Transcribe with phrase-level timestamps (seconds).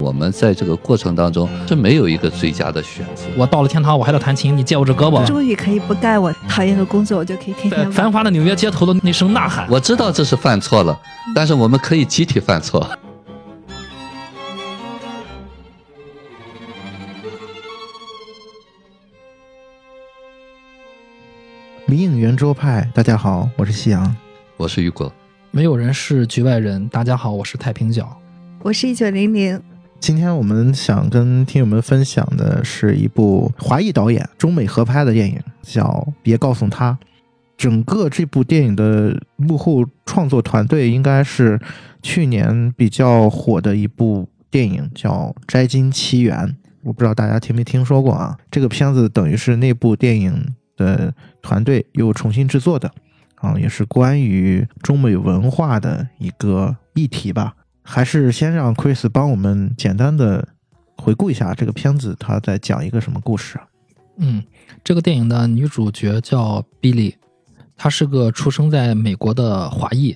[0.00, 3.24] 我们在这个过程当中是没有一个最佳的选择。
[3.36, 5.26] 我到了天堂，我还得弹琴，你借我只胳膊。
[5.26, 10.98] 终于可以不干我讨厌的工作，我就可以天在天繁华的纽约街头的那声呐喊，我知道这是犯错了，
[11.34, 12.88] 但是我们可以集体犯错。
[21.86, 24.14] 迷影圆桌派，大家好，我是夕阳。
[24.56, 25.12] 我是雨果，
[25.50, 26.86] 没有人是局外人。
[26.88, 28.16] 大家好，我是太平角。
[28.60, 29.58] 我是一九零零，
[30.00, 35.84] 今天我们想跟听友们分享的是一部华裔导演中美合拍的电影，叫
[36.22, 36.92] 《别告诉他》。
[37.56, 41.60] 整个这部电影的幕后创作团队应该是
[42.00, 46.36] 去年比较火的一部电影，叫《摘金奇缘》。
[46.84, 48.38] 我不知道大家听没听说过啊？
[48.50, 52.90] 这个片子等于是那部电影的团队又重新制作的，
[53.34, 57.56] 啊，也是关于中美文化的一个议题吧。
[57.90, 60.46] 还是先让 Chris 帮我们简单的
[60.98, 63.66] 回顾一下这个片子，他在讲一个什么故事啊？
[64.18, 64.42] 嗯，
[64.84, 67.14] 这个电影的女主角叫 Billy，
[67.78, 70.14] 她是个出生在美国的华裔。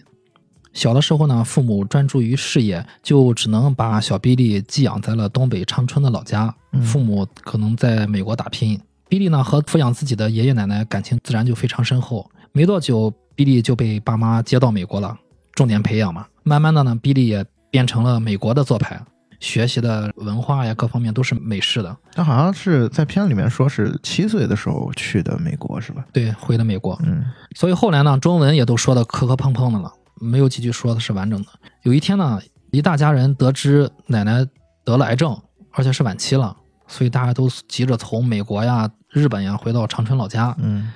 [0.75, 6.55] 小的时候呢，父母专注于事业，就只能把小 Billy 寄养在了东北长春的老家。
[6.73, 8.79] 嗯父母可能在美国打拼。
[9.09, 12.31] Billy 呢和抚养自己的爷爷奶奶感情自然就非常深厚。
[12.53, 15.17] 没多久，Billy 就被爸妈接到美国了，
[15.55, 16.27] 重点培养嘛。
[16.43, 19.01] 慢慢的呢，Billy 也变成了美国的做派，
[19.41, 21.97] 学习的文化呀各方面都是美式的。
[22.13, 26.05] 他好像是在片里面说是七岁的时候去的美国，是吧？
[26.13, 27.01] 对，回的美国。
[27.03, 27.25] 嗯
[27.57, 31.49] 所以后来呢，中文也都说的磕磕碰碰的了，没有几句说的是完整的。
[31.83, 32.39] 有一天呢，
[32.71, 34.47] 一大家人得知奶奶
[34.85, 35.35] 得了癌症，
[35.71, 36.55] 而且是晚期了，
[36.87, 40.55] 所以大家都急着从美国呀、日本呀回到长春老家。
[40.59, 40.93] 嗯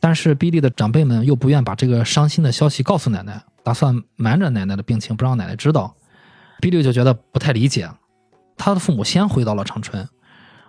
[0.00, 5.94] 但是比利的长辈们又不愿把这个伤心的消息告诉奶奶，打算瞒着奶奶的病情，不让奶奶知道。
[6.64, 7.86] 比利就觉得不太理解，
[8.56, 10.08] 他的父母先回到了长春，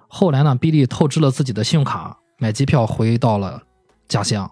[0.10, 3.64] 后来呢，比利透支了自己的信用卡，买机票回到了
[4.06, 4.52] 家乡。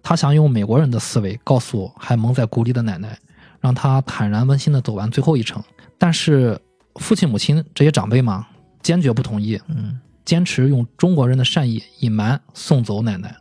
[0.00, 3.18] 他想用美国人的思维告诉还蒙在鼓里的奶奶，
[3.58, 5.60] 让她坦然温馨的走完最后一程。
[5.98, 6.56] 但是
[7.00, 8.46] 父亲、母亲这些长辈嘛，
[8.80, 13.34] 坚决不同意，嗯坚持用中国人的善意隐瞒送走奶奶。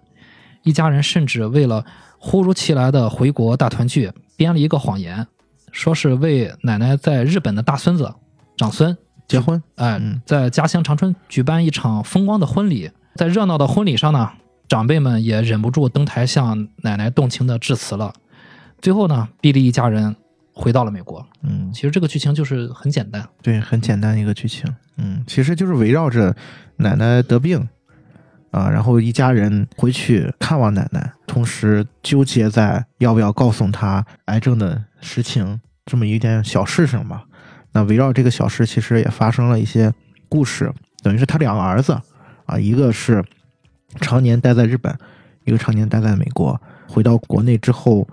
[0.63, 1.85] 一家人甚至为了
[2.17, 5.27] 忽如其来的回国大团聚，编了一个谎言，
[5.75, 8.15] 说是为奶奶在日本的大孙子、
[8.55, 8.97] 长孙，
[9.27, 9.61] 结婚。
[9.75, 12.89] 哎嗯，在家乡长春举办一场风光的婚礼。
[13.15, 14.31] 在热闹的婚礼上呢，
[14.69, 18.13] 长辈们也忍不住登台向奶奶动情的致辞了。
[18.79, 20.15] 最后呢，毕利一家人
[20.53, 21.25] 回到了美国。
[21.43, 24.73] 嗯，其实这个剧情就是很简单，对，很简单一个剧情。
[24.95, 26.33] 嗯，其实就是围绕着
[26.77, 27.67] 奶奶得病
[28.51, 37.25] 啊，然后一家人回去看望奶奶，同时纠结在要不要告诉她癌症的实情这么一件小事上吧。
[37.71, 39.93] 那围绕这个小事，其实也发生了一些
[40.29, 40.71] 故事，
[41.03, 41.99] 等于是他两个儿子
[42.45, 43.23] 啊，一个是
[43.99, 44.97] 常年待在日本，
[45.43, 46.59] 一个常年待在美国。
[46.87, 48.07] 回到国内之后，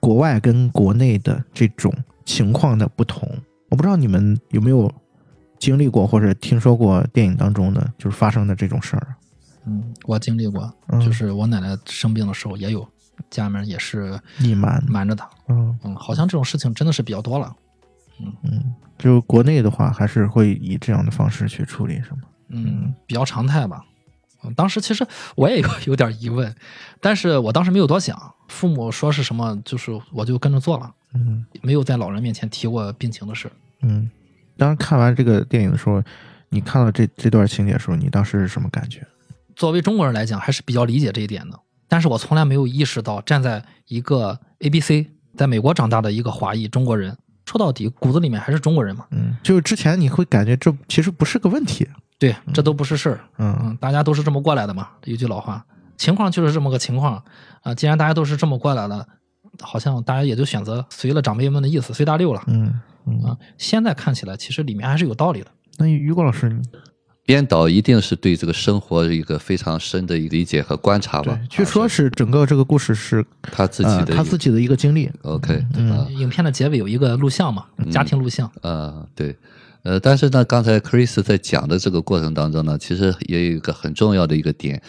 [0.00, 1.92] 国外跟国内的这种
[2.24, 3.28] 情况的不同，
[3.70, 4.92] 我不知道你们有没有
[5.58, 9.14] 经历过或者听说过电影当中的就是发生的这种事儿。
[9.66, 10.72] 嗯，我经历过，
[11.04, 12.88] 就是我奶奶生病的时候也有，
[13.30, 15.28] 家里面也是隐瞒，瞒着他。
[15.48, 17.54] 嗯嗯，好像这种事情真的是比较多了。
[18.42, 22.22] 嗯，就国内的话，还是会以这样的方式去处理，是吗？
[22.48, 23.84] 嗯，比较常态吧。
[24.44, 25.06] 嗯，当时其实
[25.36, 26.54] 我也有 有点疑问，
[27.00, 33.50] 但是我当时没有多想，父母说是什么，就是我就跟着做了，嗯没有在老人面前提过病情的事。
[33.82, 34.10] 嗯。
[34.56, 36.02] 当时看完这个电影的时候，
[36.48, 39.06] 你看到这这段情节的时候，你当时是什么感觉？
[39.54, 41.60] 作为中国人来讲，还是比较理解这一点的。
[41.88, 45.06] 但是我从来没有意识到，站在一个 A B C
[45.36, 47.16] 在美国长大的一个华裔中国人，
[47.46, 49.06] 说到底骨子里面还是中国人嘛。
[49.10, 51.88] 嗯，就是之前你会感觉这其实不是个问题。
[52.18, 53.20] 对，这都不是事儿。
[53.38, 55.64] 嗯嗯，大家都是这么过来的嘛，有句老话，
[55.96, 57.22] 情况就是这么个情况
[57.62, 59.06] 啊、既然大家都是这么过来的，
[59.60, 63.22] 好像大家也就选择随了长辈们的意思，随大溜了嗯嗯。
[63.22, 63.36] 啊。
[63.56, 65.46] 现在看起来，其实里面还是有道理的。
[65.78, 66.60] 那于果老师，你
[67.28, 71.38] 编导一定是对这个生活一个非常深的一个理解和观察吧，。
[71.50, 75.10] 据说是整个这个故事是他自己呃的他自己的一个经历。
[75.24, 78.50] OK 嗯啊影片的结尾有一个录像嘛，家庭录像。
[78.62, 79.36] 啊，对，
[79.82, 84.80] 呃，但是呢，刚才 Chris 在讲的这个过程当中呢，其实也有一个很重要的一个点，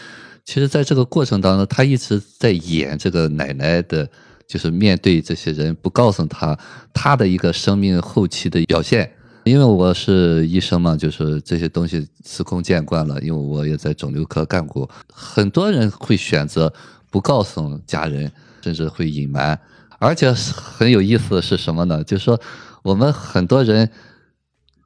[0.45, 4.07] 其实在这个过程当中，他一直在演这个奶奶的，
[4.47, 6.57] 就是面对这些人不告诉他
[6.93, 9.11] 他的一个生命后期的表现。
[9.43, 13.19] 因为我是医生嘛，就是这些东西司空见惯了。
[13.21, 16.71] 因为我也在肿瘤科干过，很多人会选择
[17.09, 18.31] 不告诉家人，
[18.61, 19.59] 甚至会隐瞒。
[19.97, 22.03] 而且很有意思的是什么呢？
[22.03, 22.39] 就是说，
[22.83, 23.89] 我们很多人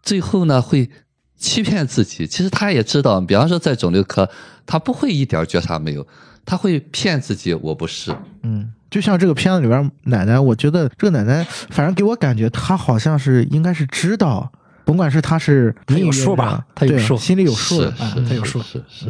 [0.01, 0.89] 最后呢会
[1.37, 2.25] 欺骗自己。
[2.25, 4.29] 其实他也知道，比方说在肿瘤科，
[4.65, 6.07] 他不会一点觉察没有，
[6.45, 8.15] 他会骗自己我不是。
[8.41, 14.51] 嗯，就像这个片子里边奶奶，我觉得这个奶奶，反正给我感觉她好像是应该是知道，
[14.85, 17.87] 甭管是她是她有数吧她有数心里有数是的。
[17.97, 19.07] 啊是他有数是是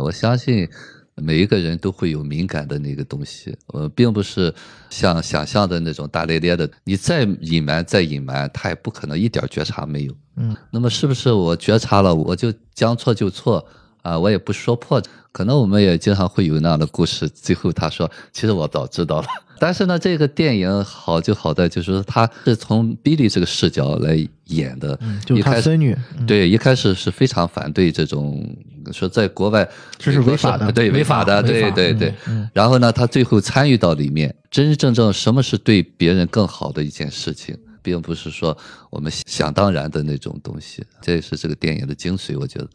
[0.00, 0.68] 我相信
[1.16, 4.54] 每一个人都会有敏感的那个东西，呃，并不是
[4.90, 10.14] 像想象的那种大咧咧的，你再隐瞒再隐瞒，他也不可能一点觉察没有。
[10.36, 13.66] 嗯，那么是不是我觉察了，我就将错就错
[14.06, 14.18] 啊？
[14.18, 19.26] 我也不说破，可能我们也经常会有那样的故事，最后他说，其实我早知道了。
[19.58, 24.14] 但是呢，这个电影好就好在就是说，他是从 Billy 这个视角来
[24.48, 28.46] 演的，嗯，就是一开始她孙女，嗯，对，一开始是非常反对这种
[28.92, 29.66] 说在国外
[29.96, 32.14] 这是违法的对违法法的，法对对对。
[32.26, 38.56] 嗯然后呢，他最后参与到里面，真真正正什么是对别人更好的一件事情，并不是说
[38.90, 40.84] 我们想当然的那种东西。
[41.00, 42.68] 这也是这个电影的精髓，我觉得。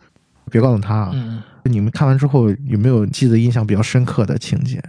[0.52, 1.12] 别告诉他啊。
[1.14, 4.84] 嗯，你们看完之后有没有记得印象比较深刻的情节？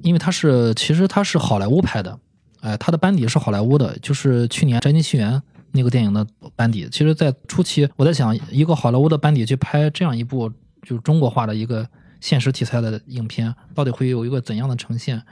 [0.00, 2.18] 因为他是其实他是好莱坞拍的，
[2.60, 5.34] 哎，他的班底是好莱坞的，就是去年《宅急奇缘》
[5.70, 6.26] 那个电影的
[6.56, 6.88] 班底。
[6.90, 10.50] 其实，在初期我在想，一个好莱坞的班底去拍这样一部
[10.82, 11.86] 就是中国化的一个
[12.20, 15.22] 现实题材的影片，到底会有一个怎样的呈现？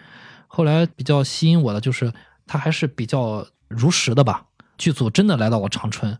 [0.46, 2.12] 后来比较吸引我的就是
[2.46, 4.44] 它还是比较如实的吧。
[4.78, 6.16] 剧组真的来到了长春，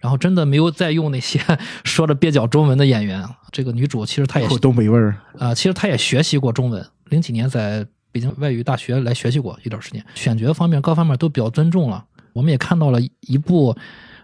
[0.00, 1.40] 然后真的没有再用那些
[1.84, 3.26] 说着蹩脚中文的演员。
[3.52, 5.16] 这个女主其实她也口东北味儿。
[5.38, 12.04] 啊、其实她也学习过中文，零几年在北京外语大学来学习过一段时间，选角方面各方面都比较尊重了。
[12.32, 13.76] 我们也看到了一部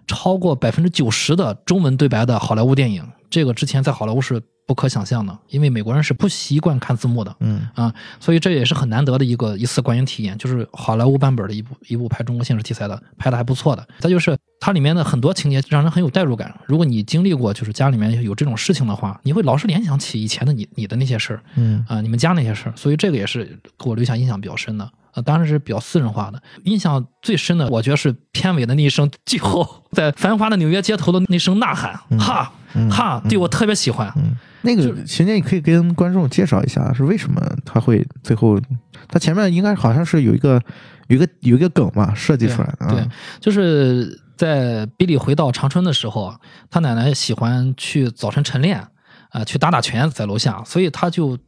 [0.07, 13.87] 超过百分之九十的中文对白的好莱坞电影，这个之前在好莱坞是不可想象的，因为美国人是不习惯看字幕的嗯啊，所以这也是很难得的一个一次观影体验，就是好莱坞版本的一部一部拍中国现实题材的，拍的还不错的。
[13.99, 21.43] 再就是它里面的很多情节让人很有代入感，如果你经历过就是家里面有这种事情的话，你会老是联想起以前的你你的那些事儿。
[21.57, 24.89] 嗯啊、你们家那些事儿，所以这个也是给我留下印象比较深的。
[25.15, 26.41] 呃，当然是比较私人化的。
[26.63, 34.13] 印象最深的，我觉得是片尾的那一声最后在繁华的纽约街头的那声呐喊，哈嗯哈，对我特别喜欢。
[34.15, 38.61] 嗯，那个情节你可以跟观众介绍一下，是为什么他会最后，
[39.09, 40.63] 他前面应该好像是有一个
[41.09, 42.93] 有一个有一个梗嘛设计出来的啊。
[42.93, 43.05] 对，
[43.41, 46.35] 就是在比利回到长春的时候，
[46.71, 48.89] 他奶奶喜欢去早晨晨练，
[49.31, 51.39] 啊、去打打拳在楼下，所以他就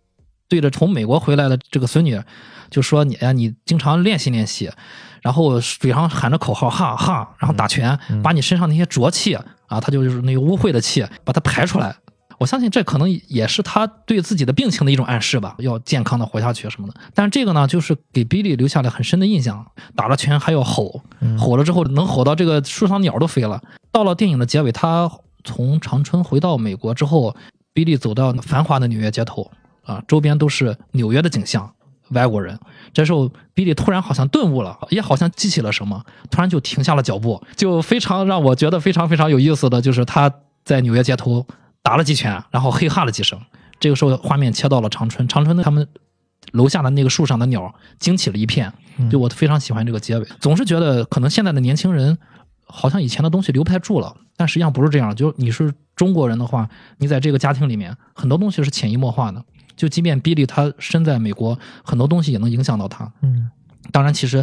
[0.49, 2.21] 对着从美国回来的这个孙女
[2.71, 4.71] 就说你：“哎，你经常练习练习，
[5.23, 9.35] 然后嘴上喊着口号哈哈，然后打拳，把你身上那些浊气
[9.67, 11.97] 啊，他就是那个污秽的气，把它排出来。”
[12.45, 16.93] 我相信这可能也是他对自己的病情的一种暗示吧，要健康的活下去什么的。
[17.15, 19.67] 但是这个呢，就是给比利留下了很深的印象。
[19.97, 21.01] 打了拳还要吼，
[21.39, 23.63] 吼了之后能吼到这个树上鸟都飞了。
[23.91, 25.11] 到了电影的结尾，他
[25.43, 27.35] 从长春回到美国之后，
[27.73, 29.51] 比利走到繁华的纽约街头
[29.83, 31.73] 啊，周边都是纽约的景象，
[32.11, 32.59] 外国人。
[32.93, 40.31] 这时候，比利突然好像顿悟了，也好像记起了什么，突然就停下了脚步，就非常让我觉得非常非常有意思的就是他
[40.63, 41.47] 在纽约街头
[41.85, 43.39] 打了几拳，然后嘿哈了几声。
[43.79, 45.87] 这个时候，画面切到了长春，长春的他们
[46.53, 48.73] 楼下的那个树上的鸟惊起了一片。
[49.11, 52.17] 就我非常喜欢这个结尾，总是觉得可能现在的年轻人
[52.65, 55.15] 好像以前的东西留不太住了，但实际上不是这样。
[55.15, 56.69] 就你是中国人的话，
[56.99, 59.45] 你在这个家庭里面，很多东西是潜移默化的。
[59.77, 63.13] 就即便比利他身在美国，很多东西也能影响到他。
[63.21, 63.51] 嗯
[63.93, 64.43] 当然，其实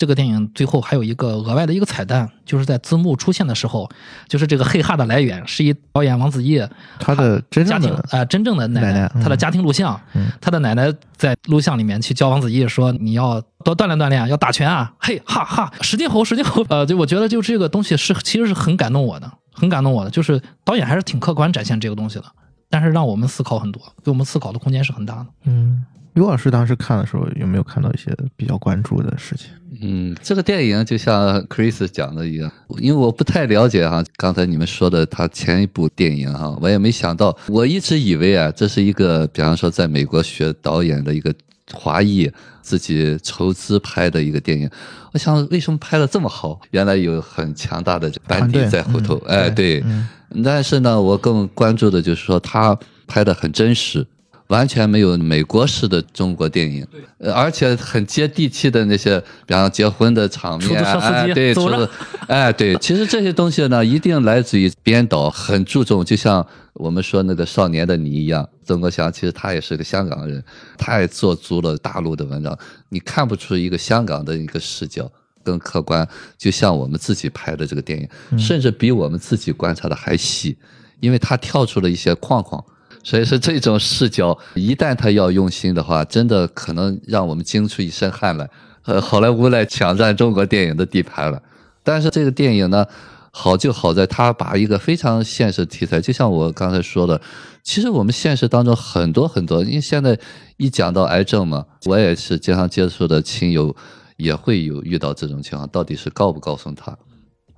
[0.00, 3.86] 这个电影最后还有一个额外的一个彩蛋，就是在字幕出现的时候，
[4.26, 6.58] 就是这个嘿哈的来源是一导演王子异
[6.98, 10.32] 他的真家庭正的呃真正的奶奶奶嗯他的家庭录像，嗯。
[10.40, 22.24] 他的奶奶在录像里面去教王子异说你要多锻炼锻炼，要打拳啊，嘿哈哈，使劲吼使劲吼，呃，就我觉得就这个东西是其实是很感动我的，很感动我的，就是导演还是挺客观展现这个东西的，
[22.70, 25.26] 但是让我们思考很多，给我们思考的空间是很大的。
[25.44, 25.84] 嗯，
[26.20, 29.46] 刘老师当时看的时候有没有看到一些比较关注的事情？
[29.80, 41.34] 嗯，这个电影就像 Chris 讲的一样，因为我不太了解哈，刚才你们说的他前一部电影哈，我也没想到，我一直以为啊，这是一个比方说在美国学导演的一个
[41.72, 44.68] 华裔自己筹资拍的一个电影，
[45.14, 46.60] 我想为什么拍的这么好？
[46.72, 50.06] 原来有很强大的班底在后头，嗯哎，对，嗯
[50.44, 54.06] 但是呢，我更关注的就是说他拍的很真实。
[54.50, 56.84] 完全没有美国式的中国电影，
[57.18, 61.92] 呃而且很接地气的那些，比方结婚的场面，出租车司机哎，对，走着出租
[62.26, 70.42] 哎，对，其实这些东西呢，一定来自于编导很注重，就像我们说那个《少年的你》一样，曾国祥其实他也是个香港人，
[70.76, 75.08] 他也做足了大陆的文章，你看不出一个香港的一个视角
[75.44, 80.56] 更客观，就像我们自己拍的这个电影，甚至比我们自己观察的还细，
[80.98, 82.60] 因为他跳出了一些框框。
[83.02, 88.48] 所以说，这种视角一旦他要用心的话，真的可能让我们惊出一身汗来。
[88.84, 91.42] 呃，好莱坞来抢占中国电影的地盘了。
[91.82, 92.86] 但是这个电影呢，
[93.30, 97.20] 好就好在它把一个非常现实题材，就像我刚才说的，
[97.62, 100.18] 其实我们现实当中很多很多，因为现在
[100.58, 103.74] 一讲到癌症嘛，我也是经常接触的亲友
[104.16, 106.96] 也会有遇到这种情况，到底是告不告诉他？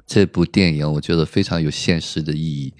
[0.06, 2.72] 这部电影我觉得非常有现实的意义。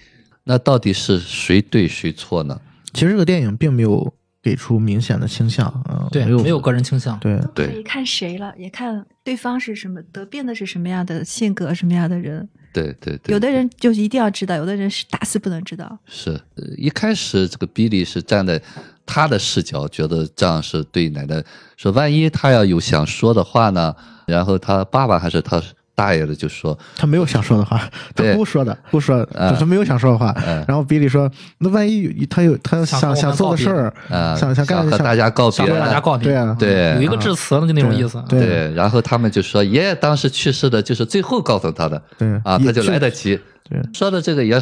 [0.45, 2.61] 那到底是谁对谁错呢？
[2.93, 7.19] 其实这个电影并没有给出明显的倾向，嗯，对，没有没有个人倾向。
[7.21, 12.49] 对对可以看谁了，也看对方是什么得病的是什么样的性格，什么样的人。
[12.73, 15.99] 对对对，有的人就是一定要知道，有的人是打死不能知道。
[16.07, 18.61] 是呃一开始这个比利是站在
[19.07, 21.45] 他的视角，觉得这样是对奶奶
[21.77, 23.95] 说，万一他要有想说的话呢，
[24.27, 25.63] 然后他爸爸还是他
[26.03, 30.35] 大爷的就说，他没有想说的话， 他不说的，不说，嗯他没有想说的话。
[30.45, 30.65] 嗯。
[30.67, 38.21] 然后比利说：“那万一有他有他想想想做的事儿，啊，想想干和想大家告想别和大家告别，对啊，对有一个致辞，就那种意思。
[38.29, 38.41] 对。
[38.41, 42.29] 对，然后他们就说，爷爷当时去世的就是最后告诉他的，对。
[42.43, 43.39] 啊，他就来得及。
[43.71, 43.81] 对。
[43.95, 44.61] 说的这个也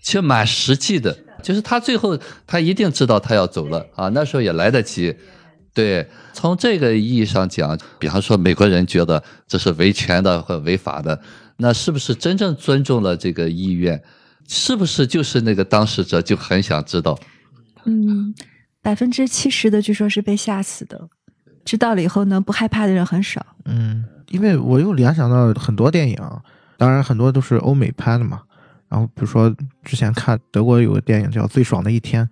[0.00, 1.12] 其实蛮实际的，
[1.42, 2.16] 就是他最后
[2.46, 5.12] 他一定知道他要走了啊，那时候也来得及。
[5.76, 11.20] 对，从这个意义上讲，比方说美国人觉得这是维权的或违法的，
[11.58, 14.02] 那是不是真正尊重了这个意愿？
[14.48, 17.18] 是不是就是那个当事者就很想知道？
[17.84, 18.34] 嗯，
[18.80, 21.10] 百分之七十的据说是被吓死的，
[21.62, 23.44] 知道了以后呢，不害怕的人很少。
[23.66, 26.16] 嗯，因为我又联想到很多电影，
[26.78, 28.40] 当然很多都是欧美拍的嘛。
[28.88, 29.54] 然后比如说
[29.84, 32.24] 之前看德国有个电影叫《最爽的一天》，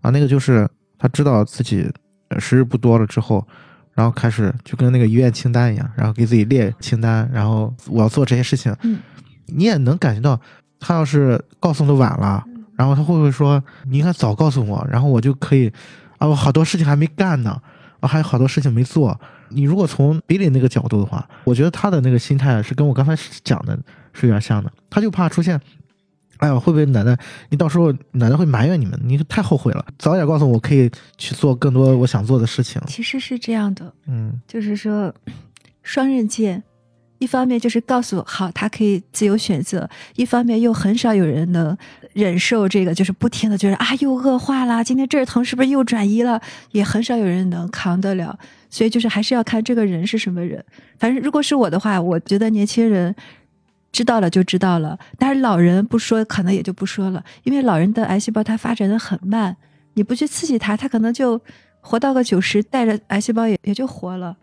[0.00, 0.68] 然后那个就是
[0.98, 1.92] 他知道自己呃
[2.38, 3.46] 时日不多了之后，
[3.94, 8.74] 然后开始就跟那个医院清单一样，然后给自己列清单，然后我要做这些事情。
[8.82, 8.98] 嗯，
[9.46, 10.40] 你也能感觉到，
[10.78, 12.44] 他要是告诉的晚了，
[12.76, 15.72] 然后他会不会说你应该早告诉我，然后我就可以
[16.18, 17.60] 啊，我好多事情还没干呢，
[18.00, 19.18] 啊，还有好多事情没做。
[19.48, 23.76] 你如果从比利那个角度的话，我觉得他的那个心态是跟我刚才讲的
[24.12, 25.60] 是有点像的，他就怕出现。
[26.40, 27.16] 哎呀，会不会奶奶？
[27.50, 29.84] 你到时候奶奶会埋怨你们，你太后悔了。
[29.98, 32.80] 早点告诉我，可以去做更多我想做的事情。
[32.86, 35.14] 其实是这样的，嗯就是说
[35.82, 36.62] 双刃剑，
[37.18, 41.76] 一方面就是告诉好他可以自由选择，一方面又很少有人能
[42.14, 46.40] 忍受这个，就是不停的觉得啊又恶化了，今天这儿疼是不是又转移了？
[46.72, 48.38] 也很少有人能扛得了，
[48.70, 50.64] 所以就是还是要看这个人是什么人。
[50.98, 53.14] 反正如果是我的话，我觉得年轻人。
[53.92, 59.56] 知道了就知道了，但是老人不说，可能也就不说了，因为老人的癌细胞它发展的很慢，
[59.94, 61.40] 你不去刺激它，它可能就
[61.80, 64.36] 活到个九十，带着癌细胞也也就活了。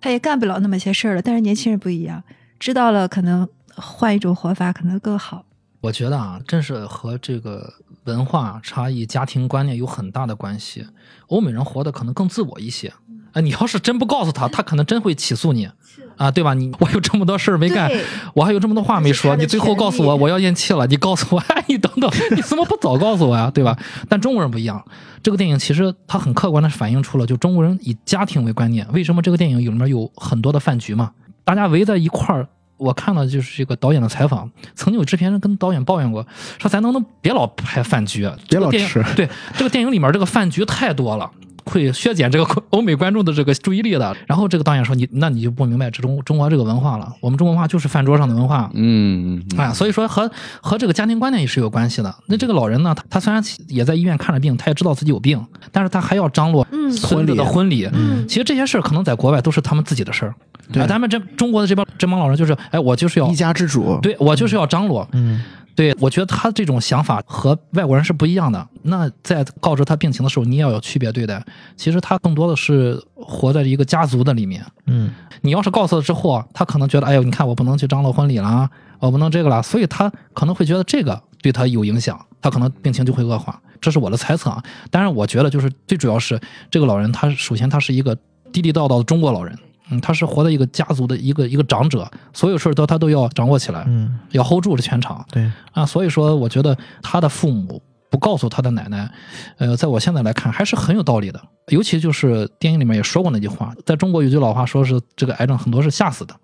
[0.00, 1.22] 他也干不了那么些事儿了。
[1.22, 2.22] 但是年轻人不一样，
[2.58, 5.44] 知道了可能换一种活法可能更好。
[5.80, 7.72] 我觉得啊，正是和这个
[8.04, 10.86] 文化差异、家庭观念有很大的关系。
[11.28, 12.92] 欧美人活得可能更自我一些。
[13.38, 15.68] 啊，你要是真不告诉他，他可能真会起诉你，
[16.16, 16.54] 啊，对吧？
[16.54, 17.88] 你我有这么多事儿没干，
[18.34, 23.50] 我还有这么多话没说，你最后告诉我我要咽气了，你告诉我， 哎，你等等，你怎么不早告诉我呀？
[23.54, 23.78] 对吧？
[24.08, 24.84] 但中国人不一样，
[25.22, 28.86] 这个电影其实它很客观的反映出了就中国人以家庭为观念。
[28.92, 31.12] 为什么这个电影里面有很多的饭局嘛？
[31.44, 32.48] 大家围在一块儿。
[32.76, 36.24] 我看了就是这个导演的采访，曾经有制片人跟导演抱怨过，
[36.60, 41.28] 说咱能不能别老拍饭局，别老吃对这个电影里面这个饭局太多了。
[41.68, 44.16] 会削减这个欧美观众的这个注意力的。
[44.26, 47.12] 然后这个导演说：“你那你就不明白这中中国这个文化了。
[47.20, 52.14] 我们中国文化就是饭桌上的文化。”嗯，嗯啊，所以说和和这个家庭观念也是有关系的。
[52.26, 57.88] 那这个老人呢，他他虽然也在医院看着病，他也知道自己有病，但是他还要张罗嗯孙子的婚礼。
[57.92, 60.34] 嗯其实这些事儿可能在国外都是他们自己的事儿，
[60.72, 65.06] 对啊，咱们这中国的这帮这帮老人就是，哎，我就是要一家之主。，对我就是要张罗。
[65.12, 65.42] 嗯
[65.78, 68.68] 对，我觉得他这种想法和外国人是不一样的。
[68.82, 71.40] 那在告知他病情的时候，你也要有区别对待。
[71.76, 74.60] 其实他更多的是活在一个家族的里面。
[74.86, 75.08] 嗯
[75.42, 78.68] 你要是告诉他之后啊，他可能觉得，哎呦，你看我不能去张罗婚礼了啊，
[78.98, 83.62] 我不能这个了，所以他可能会觉得这个对他有影响，他可能病情就会恶化。
[83.80, 84.60] 这是我的猜测啊。
[84.90, 86.40] 当然，我觉得就是最主要是
[86.72, 88.18] 这个老人，他首先他是一个
[88.50, 89.56] 地地道道的中国老人，
[89.90, 95.24] 嗯，他是活在一个家族的一个一个长者，所有事儿都他都要掌握起来，嗯，要 hold 住这全场。
[95.30, 99.10] 对，啊，所以说我觉得他的父母不告诉他的奶奶，
[99.58, 101.40] 呃，在我现在来看还是很有道理的。
[101.68, 106.34] 尤其就是电影里面也说过那句话，在中国有句老话说是这个癌症很多是吓死的。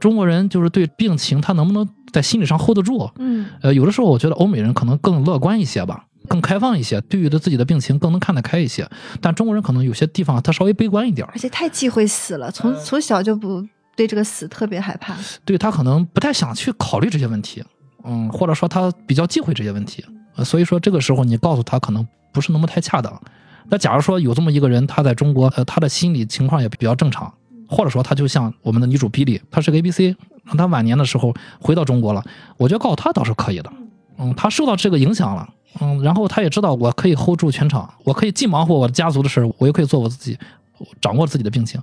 [0.00, 8.88] 中国人就是对病情他能不能在心理上 hold 得住，嗯，呃，有的时候我觉得欧美人可能更乐观一些吧，更开放一些，对于的自己的病情更能看得开一些。
[9.20, 13.66] 但中国人可能有些地方他稍微悲观一点儿而且太忌讳死了，从从小就不
[13.96, 15.16] 对这个死特别害怕。
[15.44, 17.62] 对他可能不太想去考虑这些问题，
[18.04, 20.04] 嗯，或者说他比较忌讳这些问题，
[20.36, 23.20] 呃所以说这个时候你告诉他可能不是那么太恰当。
[23.68, 27.32] 那假如说有这么一个人，他在中国，呃，他的心理情况也比较正常，
[27.68, 30.14] 或者说他就像我们的女主比利，她是个 A B C，
[30.44, 32.22] 让他晚年的时候回到中国了，
[32.58, 33.72] 我觉得告诉他倒是可以的，
[34.18, 35.48] 嗯，他受到这个影响了，
[35.80, 40.38] 嗯，然后他也知道我可以 hold 住全场，我可以既忙活我的家族的事儿，我又可以做我自己，
[41.00, 41.80] 掌握自己的病情。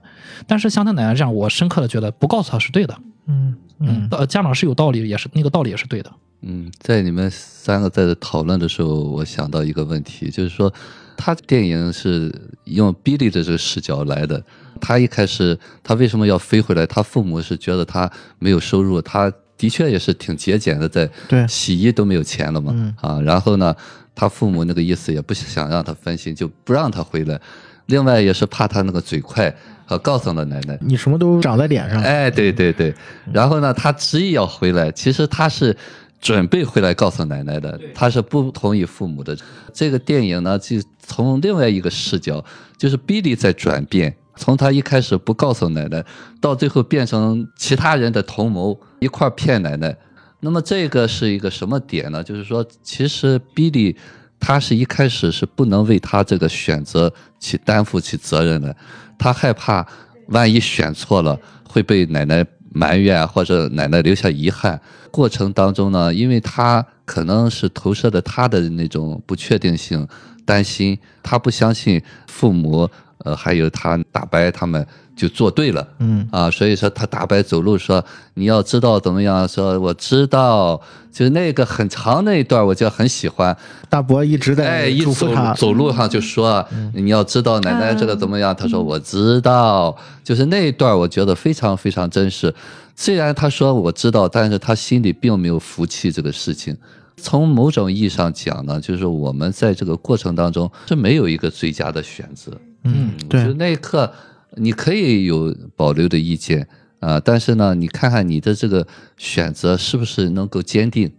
[0.47, 6.11] 但是像他奶奶这样，我深刻的觉得不告诉他是对的，嗯嗯，呃，家长是有道理，也是那个道理也是对的。
[6.43, 10.73] 嗯，在你们三个在讨论的时候，我想到一个问题，就是说，
[11.15, 12.33] 他电影是
[12.63, 14.43] 用比利的这个视角来的。
[14.79, 16.87] 他一开始他为什么要飞回来？
[16.87, 21.47] 他父母是觉得他没有收入，他的确也是挺节俭的，在对。
[21.47, 22.95] 洗衣都没有钱了嘛，嗯。
[22.99, 23.75] 啊，然后呢，
[24.15, 27.39] 他父母那个意思也不想让他分心，就不让他回来。
[27.85, 29.53] 另外也是怕他那个嘴快，
[29.85, 32.91] 和告诉了奶奶，你什么都长在脸上，哎，对对对，
[33.31, 35.75] 然后呢，他执意要回来，其实他是
[36.19, 39.37] 准备回来告诉奶奶的，他是不同意父母的。
[39.73, 42.43] 这个电影呢，就从另外一个视角，
[42.77, 46.03] 就是比利在转变，从他一开始不告诉奶奶，
[46.39, 49.95] 到最后变成其他人的同谋，一块儿骗奶奶。
[50.39, 52.23] 那么这个是一个什么点呢？
[52.23, 53.95] 就是说，其实比利
[54.39, 58.75] 他是一开始是不能为他这个选择去担负起责任的，
[59.19, 59.85] 他害怕
[60.29, 64.81] 万一选错了会被奶奶埋怨或者奶奶留下遗憾。
[65.11, 70.07] 过程当中呢，因为他可能是投射的他的那种不确定性、
[70.43, 72.89] 担心，他不相信父母，
[73.23, 74.85] 呃，还有他大白他们
[75.15, 75.87] 就做对了。
[75.99, 78.03] 嗯啊，所以说他大白走路说
[78.35, 80.79] 你要知道怎么样，说我知道，
[81.11, 83.55] 就是那个很长那一段，我就很喜欢。
[83.89, 92.53] 大伯一直在哎，在一走走路上就说你要知道奶奶这个怎么样，他说我知道，就是那一段我觉得非常非常真实。
[92.95, 96.75] 虽然他说我知道，但是他心里并没有服气这个事情。
[97.17, 102.51] 从某种意义上讲呢，就是我们在这个过程当中是没有一个最佳的选择。
[102.83, 104.11] 嗯，对就，那一刻，
[104.57, 106.67] 你可以有保留的意见
[106.99, 108.85] 啊、但是呢，你看看你的这个
[109.17, 111.11] 选择是不是能够坚定。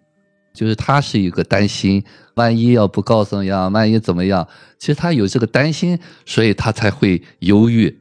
[0.55, 4.47] 就是他是一个担心，万一要不告诉呀，万一怎么样？
[4.79, 7.99] 其实他有这个担心，所以他才会犹豫。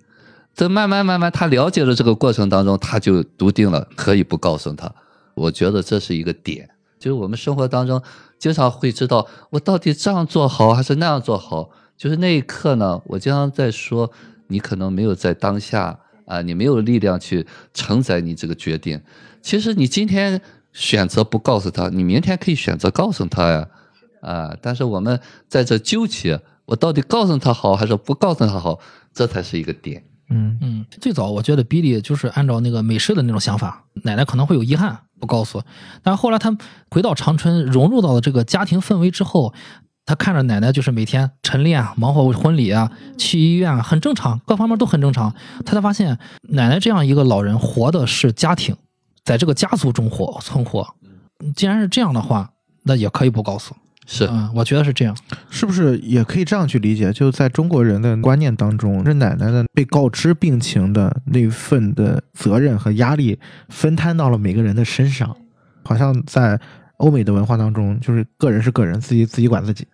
[0.54, 4.93] 这慢慢慢慢，他了解了这个过程当中，他就笃定了可以不告诉他。
[5.34, 6.69] 我觉得这是一个点，
[7.00, 8.02] 就是我们生活当中
[8.38, 11.69] 经常会知道我到底这样做好还是那样做好。
[12.02, 14.12] 就是那一刻呢，我经常在说，
[14.48, 19.00] 你可能没有在当下啊，你没有力量去承载你这个决定。
[19.44, 20.42] 其实你今天
[20.74, 23.68] 选择不告诉他，你明天可以选择告诉他呀，
[24.22, 24.58] 啊！
[24.64, 28.80] 但是我们在这纠结，我到底告诉他好还是不告诉他好，
[29.14, 30.04] 这才是一个点。
[30.32, 35.62] 嗯嗯，最早我觉得比利就是按照那个美式的那种想法，奶奶可能会有遗憾不告诉，
[36.02, 36.58] 但是后来他
[36.90, 39.54] 回到长春，融入到了这个家庭氛围之后，
[40.12, 45.34] 他看着奶奶就是每天晨练啊、忙活婚礼啊、去医院啊，很正常，各方面都很正常。
[45.65, 46.19] 他才发现，
[46.50, 48.76] 奶奶这样一个老人活的是家庭，
[49.24, 50.86] 在这个家族中活存活。
[51.56, 52.52] 既然是这样的话，
[52.84, 53.74] 那也可以不告诉。
[54.06, 55.15] 是，嗯，我觉得是这样。
[55.50, 57.13] 是不是也可以这样去理解？
[57.13, 65.34] 就在中国人的观念当中，这奶奶的被告知病情的那份的责任和压力分摊到了每个人的身上，
[65.86, 66.60] 好像在
[66.97, 69.88] 欧美的文化当中，就是个人是个人，自己自己管自己。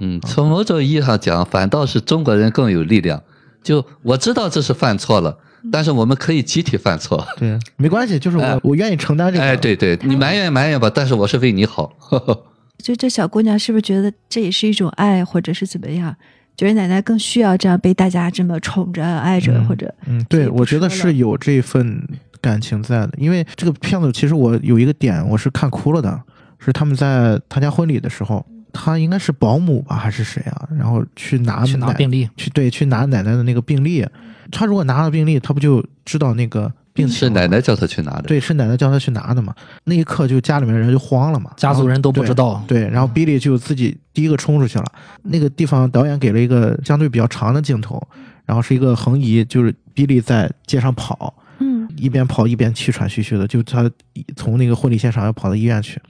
[0.00, 3.22] 嗯，从某种意义上讲，反倒是中国人更有力量。
[3.62, 5.36] 就我知道这是犯错了，
[5.72, 7.26] 但是我们可以集体犯错。
[7.36, 9.44] 对，没关系，就是我、哎我愿意承担这个。
[9.44, 11.92] 哎，对对，你埋怨埋怨吧，但是我是为你好。
[12.78, 16.14] 就这小姑娘是不是觉得这也是一种爱，或者是怎么样？
[16.56, 22.02] 觉得奶奶更需要这样被大家这么宠着、爱着，嗯或者嗯，对，我觉得是有这份
[22.40, 26.20] 感情在的，因为这个片子其实我有一个点我是看哭了的，
[26.58, 28.44] 是他们在参加婚礼的时候，
[28.80, 30.68] 他应该是保姆吧还是谁啊？
[30.78, 34.06] 然后去拿去拿病历，去对去拿奶奶的那个病历，
[34.52, 38.22] 他如果拿了病历，他不就知道那个病情是奶奶叫他去拿的。
[38.22, 39.52] 对，是奶奶叫他去拿的嘛。
[39.82, 42.62] 那一刻就家里面人就慌了嘛，家族人都不知道。
[42.68, 44.84] 对，然后 Billy 就自己第一个冲出去了。
[45.24, 48.00] 那个地方导演给了一个相对比较长的镜头，
[48.46, 53.90] 然后是一个横移，就是 Billy 在街上跑，嗯一边跑一边气喘吁吁的，就他
[54.36, 56.00] 从那个婚礼现场要跑到医院去。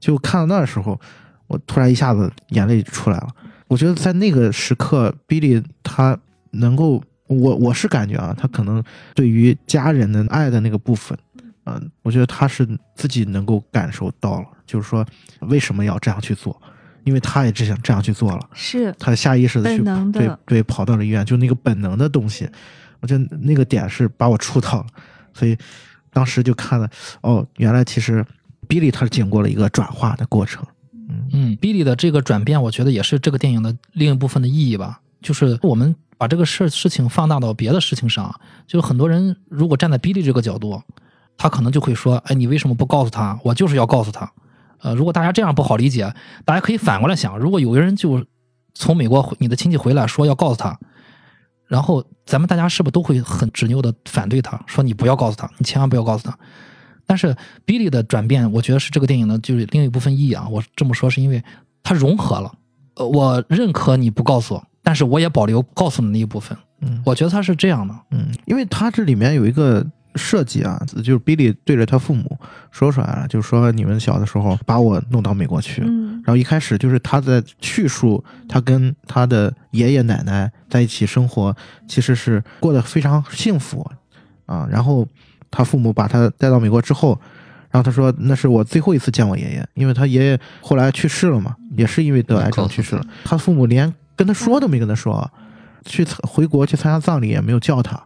[0.00, 0.98] 就看到那时候，
[1.50, 3.28] 我突然一下子眼泪就出来了。
[3.66, 6.16] 我觉得在那个时刻，Billy 他
[6.52, 8.82] 能够，我我是感觉啊，他可能
[9.14, 11.18] 对于家人的爱的那个部分，
[11.64, 15.04] 嗯、我觉得他是自己能够感受到了，就是说
[15.40, 16.60] 为什么要这样去做，
[17.02, 22.48] 因为他也只想这样去做了，是他下意识的去的对对跑到了医院，就那个本能的东西，
[23.00, 24.86] 我觉得那个点是把我触到了。
[25.34, 25.56] 所以
[26.12, 26.88] 当时就看了，
[27.20, 28.24] 哦，原来其实
[28.66, 30.64] 比利他是经过了一个转化的过程。
[31.32, 35.00] 嗯，比利的这个转变，我觉得也是这个电影的另一部分的意义吧。
[35.22, 38.34] 就是我们把这个事事情放大到别的事情上，
[38.66, 40.82] 就很多人如果站在比利这个角度，
[41.36, 43.38] 他可能就会说：“哎，你为什么不告诉他？
[43.44, 44.30] 我就是要告诉他。”
[44.82, 46.10] 呃，如果大家这样不好理解，
[46.44, 48.24] 大家可以反过来想：如果有个人就
[48.72, 50.78] 从美国你的亲戚回来说要告诉他，
[51.66, 56.38] 然后咱们大家是不是都会很执拗的反对他，说你不要告诉他，你千万不要告诉他。
[57.10, 57.34] 但是
[57.66, 60.46] Billy 的转变，我觉得是这个电影的就是另一部分意义啊。
[60.48, 61.42] 我这么说是因为
[61.82, 62.52] 它融合了，
[62.94, 66.56] 呃，我认可你不告诉我，但是我也保留告诉你那一部分。
[66.82, 67.92] 嗯我觉得他是这样的。
[68.12, 72.38] 嗯，因为他这里面有一个设计啊，就是 Billy 对着他父母
[72.70, 81.56] 说出来了，就是说你们小的时候把我弄到美国去，嗯然后一开始就是他在叙述他跟他的爷爷奶奶在一起生活，
[81.88, 83.90] 其实是过得非常幸福
[84.46, 84.68] 啊。
[84.70, 85.06] 然后
[85.50, 87.20] 他父母把他带到美国之后，
[87.70, 93.04] 然后他说那是我最后一次见我爷爷，因为他爷爷后来去世了嘛，也是因为得癌症去世了。
[93.24, 95.30] 他父母连跟他说都没跟他说，
[95.84, 98.00] 去参回国去参加葬礼也没有叫他，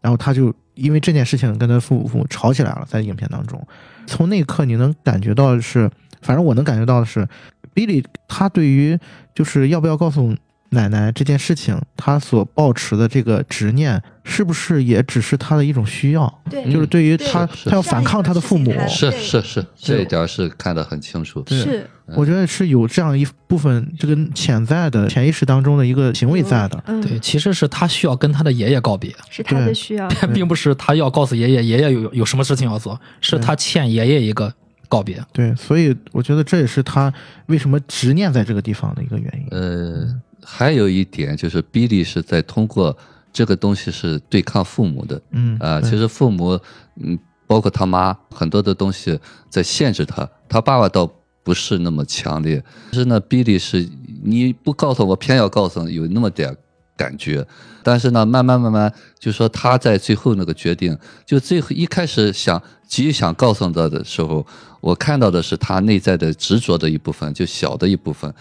[0.00, 3.64] 然后他就因为这件事情跟他父父母吵起来了，在影片当中，
[4.06, 5.90] 从那一刻你能感觉到的是，
[6.22, 7.26] 反正我能感觉到的是
[7.74, 8.98] ，Billy 他对于
[9.34, 10.34] 就是要不要告诉
[10.74, 16.42] 奶奶这件事情，他所抱持的这个执念，是不是也只是他的一种需要？
[16.50, 21.40] 对，就是对于对他，他要反抗他的父母，是是是，这一点是看得很清楚。
[21.40, 26.82] 对是我觉得是有这样一部分这个潜在的潜意识当中的一个行为在的。
[26.86, 30.06] 嗯，对，其实是他需要跟他的爷爷告别，是他的需要。
[30.34, 34.52] 并不是他要告诉爷爷，爷爷有有什么事情要做，是他欠爷爷一个
[34.88, 35.18] 告别。
[35.32, 37.12] 对，所以我觉得这也是他
[37.46, 39.58] 为什么执念在这个地方的一个原因。
[39.58, 42.96] 呃，还有一点就是，比利是在通过
[43.32, 45.20] 这个东西是对抗父母的。
[45.30, 46.58] 嗯啊、对其实父母，
[47.00, 50.28] 嗯，包括他妈，很多的东西在限制他。
[50.48, 51.10] 他爸爸倒
[51.42, 53.88] 不是那么强烈，但是呢，比利是
[54.22, 56.56] 你不告诉我，偏要告诉，有那么点
[56.96, 57.46] 感觉。
[57.82, 64.46] 但是呢，慢慢慢慢，就说他在最后那个决定，就最后一开始想急于想告诉他的时候，
[64.80, 68.32] 我看到的是他内在的执着的一部分，就小的一部分。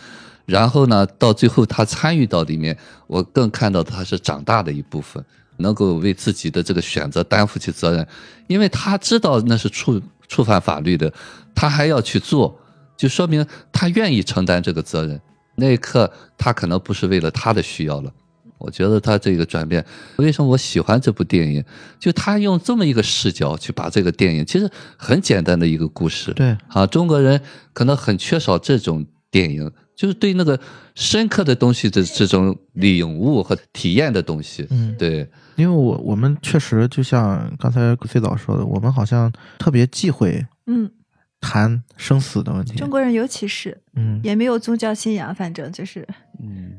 [0.46, 2.78] 然后呢，到最后他参与到里面，
[3.08, 5.24] 我更看到他是长大的一部分，
[5.58, 8.06] 能够为自己的这个选择担负起责任，
[8.48, 11.12] 因为他知道那是触触犯法律的，
[11.56, 12.60] 他还要去做，
[12.98, 15.20] 就说明他愿意承担这个责任。
[15.56, 18.12] 那一刻，他可能不是为了他的需要了。
[18.58, 21.64] 我觉得他这个转变，为什么我喜欢这部电影？
[22.00, 27.42] 就他用这么一个视角去把这个电影，其实很简单的一个故事，对，啊，中国人
[27.74, 29.70] 可能很缺少这种电影，
[30.04, 30.60] 就是对那个
[30.96, 34.68] 深刻的东西的这种领悟和体验的东西。
[34.70, 40.92] 嗯，对，因为我我们确实就像刚才最早说的，我们好像特别忌讳嗯，
[41.40, 42.76] 谈生死的问题。
[42.76, 46.06] 中国人尤其是嗯，也没有宗教信仰，反正就是
[46.42, 46.74] 嗯，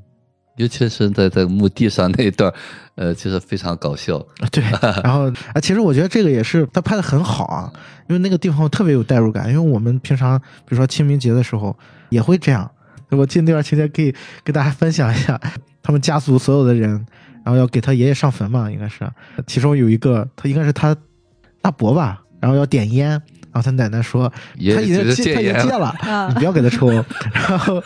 [0.59, 2.53] 尤其是在在墓地上那一段，
[2.97, 4.19] 呃，其实非常搞笑。
[4.53, 4.63] 对。
[5.03, 7.73] 然后啊，其实我觉得这个也是他拍的很好啊，
[8.07, 9.49] 因为那个地方特别有代入感。
[9.49, 11.75] 因为我们平常比如说清明节的时候
[12.11, 12.71] 也会这样。
[13.11, 15.41] 我记得那段情节可以跟大家分享一下，
[15.83, 16.91] 他们家族所有的人，
[17.45, 19.09] 然后要给他爷爷上坟嘛，应该是，
[19.47, 20.97] 其中有一个他应该是他
[21.61, 26.91] 大伯吧，然后要点烟，然后他奶奶说爷他已经觉得戒他已经戒了，啊你不要给他抽。
[27.33, 27.81] 然后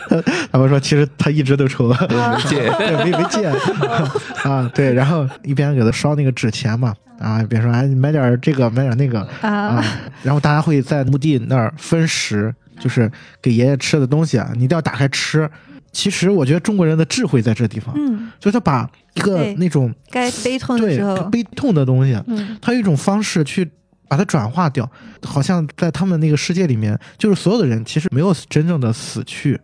[0.51, 2.69] 他们说其实他一直都抽，没戒。
[2.77, 3.47] 对，没没戒。
[4.43, 9.49] 啊，对，然后一边给他烧那个纸钱嘛，啊，一边说哎，你买点这个，买点那个啊。
[9.49, 9.85] 啊，，
[10.23, 13.11] 然后大家会在墓地那儿分食，就是
[13.41, 15.49] 给爷爷吃的东西啊，你一定要打开吃。
[15.91, 23.67] 其实我觉得中国人的智慧在这地方，嗯，就是他把一个那种该悲痛的对时候，悲痛的东西，嗯，他有一种方式去
[24.07, 24.89] 把它转化掉，
[25.23, 29.59] 好像在他们那个世界里面，就是所有的人其实没有真正的死去，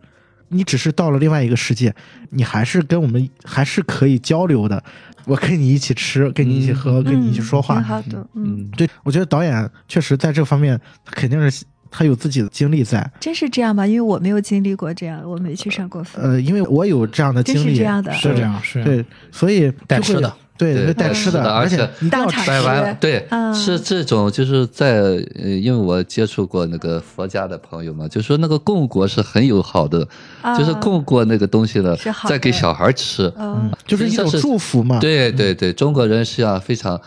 [0.48, 1.94] 你只是到了另外一个世界，
[2.30, 4.82] 你还是跟我们还是可以交流的。
[5.26, 7.84] 我跟你一起吃，跟你一起喝，跟你一起说话挺。
[7.84, 11.64] 好的，嗯，对，我觉得导演确实在这方面，肯定是
[11.96, 13.10] 他有自己的经历在。
[13.18, 13.86] 真是这样吗？
[13.86, 16.22] 因为我没有经历过这样，我没去上过坟。
[16.22, 18.84] 呃，因为我有这样的经历，是这样的是这样，是。
[18.84, 25.00] 对，所以带吃的，对，带吃的，而且而且一定要当场吃摆完对，啊是这种，就是在
[25.42, 30.06] 呃，因为我接触过那个佛家的朋友嘛，就说那个供果是很友好的，
[30.42, 33.32] 啊就是供过那个东西呢是好，的再给小孩吃。
[33.38, 34.98] 嗯，就是一种这是祝福嘛。
[34.98, 37.00] 对对对，中国人是要非常，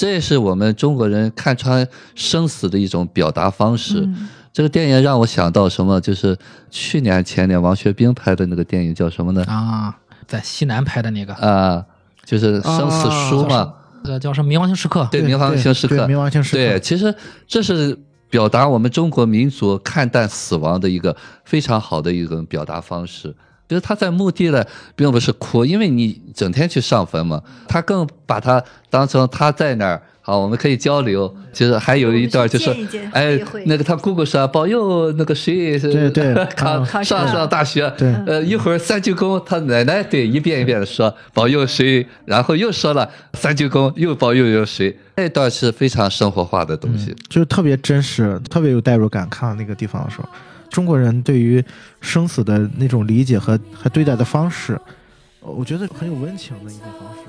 [0.00, 4.00] 这也是我们中国人看穿生死的一种表达方式。
[4.00, 6.00] 嗯这个电影让我想到什么？
[6.00, 6.36] 就是
[6.70, 9.44] 去年前年王学兵拍的那个电影叫什么呢？
[9.46, 11.84] 啊，在西南拍的那个，啊，
[12.24, 13.72] 就是生死书嘛。
[14.02, 15.06] 这个叫什么冥王星时刻？
[15.12, 17.14] 对，冥王星时刻，对冥王星时刻对，其实
[17.46, 17.96] 这是
[18.28, 23.32] 表达我们中国民族看淡死亡的一个非常好的一种表达方式。
[23.70, 24.64] 就是他在墓地呢，
[24.96, 30.02] 并不是哭，因为你整天去上坟嘛，他更把它当成他在那儿。
[30.22, 31.32] 好，我们可以交流。
[31.52, 32.70] 其实还有一段就是
[33.12, 47.14] 哎那个他姑姑说保佑那个谁是对对考上上上大学，对呃，一会儿三鞠躬，他奶奶对一遍一遍的说保佑谁，然后又说了三鞠躬，又保佑佑谁，那段是非常生活化的东西。
[47.28, 49.28] 就是特别真实，特别有代入感。
[49.30, 50.28] 看到那个地方的时候，
[50.70, 51.62] 中国人对于
[52.00, 54.80] 生死的那种理解和和对待的方式，
[55.40, 57.20] 我觉得很有温情的一种方式。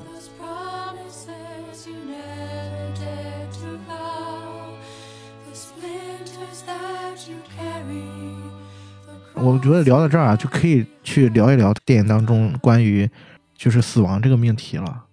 [9.43, 13.09] 我觉得聊到这儿啊，就可以去聊一聊电影当中关于
[13.55, 15.03] 就是死亡这个命题了。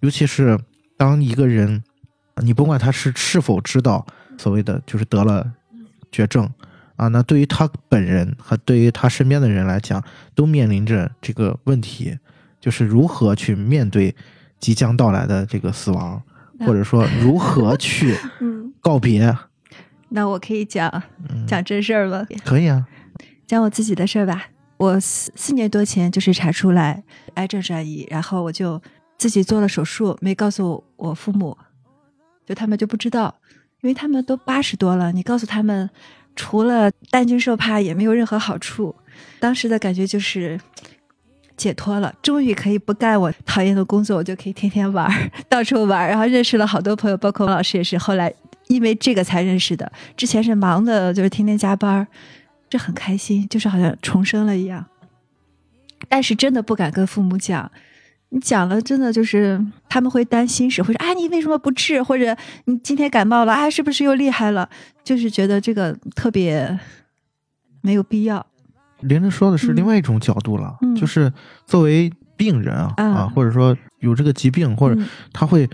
[0.00, 0.58] 尤其是
[0.96, 1.84] 当一个人，
[2.42, 4.04] 你甭管他是是否知道
[4.36, 5.48] 所谓的就是得了
[6.10, 6.50] 绝症
[6.98, 10.02] 啊，那对于他本人和对于他身边的人来讲，
[10.34, 12.18] 都面临着这个问题，
[12.60, 14.14] 就是如何去面对
[14.58, 16.20] 即将到来的这个死亡，
[16.66, 19.32] 或者说如何去 嗯，告别。
[20.10, 20.90] 那我可以讲
[21.30, 22.84] 嗯，讲真事儿了，可以啊，
[23.46, 24.48] 讲我自己的事儿吧。
[24.76, 28.80] 我四四年多前就是查出来癌症转移，然后我就
[29.16, 31.56] 自己做了手术，没告诉我父母，
[32.46, 33.34] 就他们就不知道，
[33.82, 35.90] 因为他们都八十多了，你告诉他们，
[36.38, 38.94] 除了担惊受怕，也没有任何好处。
[39.40, 40.58] 当时的感觉就是
[41.56, 45.10] 解脱了，终于可以不干我讨厌的工作，我就可以天天玩，
[45.50, 48.32] 到处玩，然后认识了好多朋友，包括王老师也是，后来
[48.68, 49.90] 因为这个才认识的。
[50.16, 52.06] 之前是忙的，就是天天加班，
[52.70, 54.86] 这很开心，就是好像重生了一样。
[56.08, 57.68] 但是真的不敢跟父母讲，
[58.30, 62.02] 你讲了，真的就是他们会担心，是会说啊，你为什么不治？
[62.02, 62.36] 或者
[62.66, 64.68] 你今天感冒了啊，是不是又厉害了？
[65.02, 66.78] 就是觉得这个特别
[67.80, 68.44] 没有必要。
[69.00, 71.32] 玲玲说的是嗯另外一种角度了，嗯就是
[71.64, 75.66] 作为病人啊、啊啊，或者说有这个疾病，或者嗯他会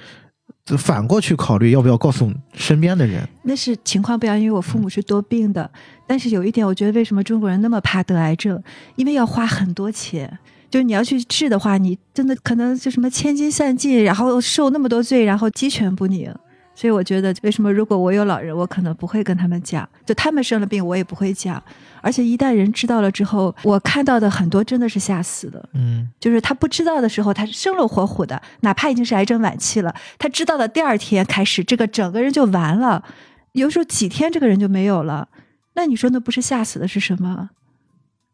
[0.78, 3.26] 反过去考虑要不要告诉身边的人。
[3.42, 5.68] 那是情况不一样，因为我父母是多病的。
[6.06, 8.62] 但是有一点，我觉得为什么中国人那么怕得癌症，
[8.94, 10.38] 因为要花很多钱。
[10.74, 16.34] 就是你要去治的话，你真的可能就什么千金散尽，然后受那么多罪，然后鸡犬不宁。
[16.74, 21.62] 所以我觉得，为什么如果我有老人，我可能不会跟他们讲，就他们生了病，我也不会讲。
[22.00, 25.68] 而且一旦人知道了之后，我看到的很多真的是吓死的。
[25.74, 33.04] 嗯，就是他不知道的时候，他是生龙活虎的，哪怕已经是癌症晚期了，他知道的第二天开始，这个整个人就完了。
[33.52, 35.28] 有时候几天这个人就没有了，
[35.74, 37.50] 那你说那不是吓死的是什么？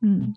[0.00, 0.34] 嗯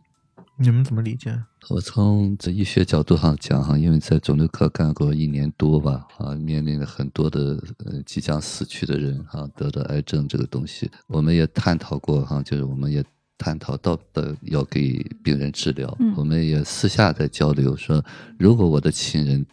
[0.64, 1.38] 你们怎么理解？
[1.70, 13.04] 我从这医学角度上讲哈，因为在肿瘤科干过一年多吧，啊，面临了很多的呃即将死去的人哈，得了癌症这个东西，我们也探讨过哈，就是我们也
[13.38, 18.02] 探讨到的要给病人治疗，嗯我们也私下在交流说，
[18.40, 19.46] 如果我的亲人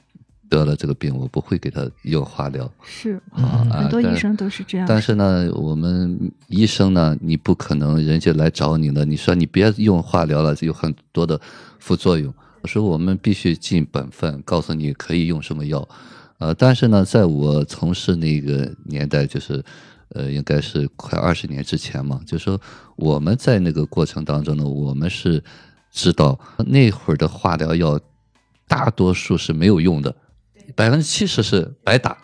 [0.50, 4.86] 得了这个病，我不会给他用化疗，是，啊，很多医生都是这样。
[4.86, 11.40] 但是呢，我们医生呢，你不可能人家来找你了，你说你别用化疗了，有很多的
[11.78, 12.34] 副作用。
[12.62, 15.88] 我说我们必须尽本分，告诉你可以用什么药。
[16.38, 19.64] 呃，但是呢，在我从事那个年代，就是
[20.10, 22.60] 呃，应该是快二十年之前嘛，就说
[22.96, 25.42] 我们在那个过程当中呢，我们是
[25.92, 27.98] 知道那会儿的化疗药
[28.66, 30.14] 大多数是没有用的，
[30.80, 32.16] 百分之七十是白打。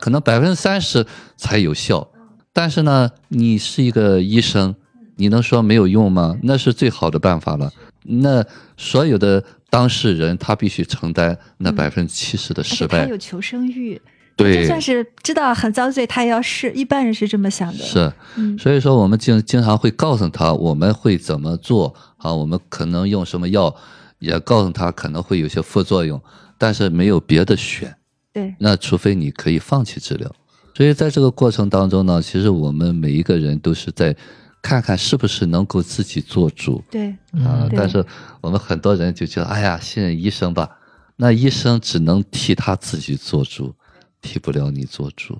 [0.00, 2.10] 可能百分之三十才有效。
[2.52, 4.74] 但是呢，你是一个医生，
[5.14, 6.36] 你能说没有用吗？
[6.42, 7.70] 那是最好的办法了。
[8.02, 8.44] 那
[8.76, 13.16] 所有的当事人他必须承担那嗯百分之七十的失败且他有。
[13.16, 14.02] 求生欲，
[14.34, 16.72] 对就，算是知道很遭罪，他也要试。
[16.72, 18.12] 一般人是这么想的。，是。
[18.34, 23.72] 嗯所以说，我们经经常会告诉他我们会怎么做啊，我们可能用什么药，
[24.18, 26.20] 也告诉他可能会有些副作用，
[26.64, 27.94] 但是没有别的选。
[28.32, 30.34] 对，那除非你可以放弃治疗。
[30.74, 34.16] 所以在这个过程当中呢，其实我们每一个人都是在
[34.62, 37.68] 看看是不是能够自己做主对，啊。
[37.68, 38.02] 对但是
[38.40, 40.70] 我们很多人就觉得，哎呀，信任医生吧，
[41.16, 43.74] 那医生只能替他自己做主，
[44.22, 45.38] 替不了你做主。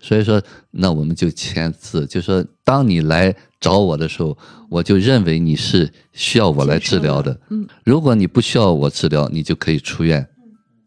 [0.00, 4.36] 所以说，那我们就签字，就说当你来找我的时候，
[4.68, 7.38] 我就认为你是需要我来治疗的。
[7.50, 10.26] 嗯，如果你不需要我治疗，你就可以出院，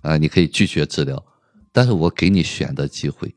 [0.06, 1.22] 啊，你可以拒绝治疗，
[1.72, 3.34] 但是我给你选的机会。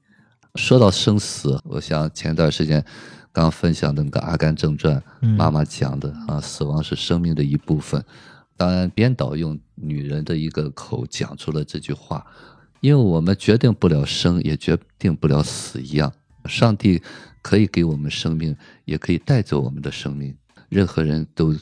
[0.54, 2.84] 说到生死，我想前段时间
[3.32, 8.04] 刚分享的那个《阿甘正传》，嗯妈妈讲的啊，死亡是生命的一部分。
[8.56, 12.26] 当然，编导用女人的一个口讲出了这句话，
[12.80, 16.12] 因为我们决定不了生，也决定不了死一样。
[16.46, 17.00] 上帝
[17.40, 20.36] 可以给我们生命，也可以带走我们的生命，
[20.68, 21.54] 任何人都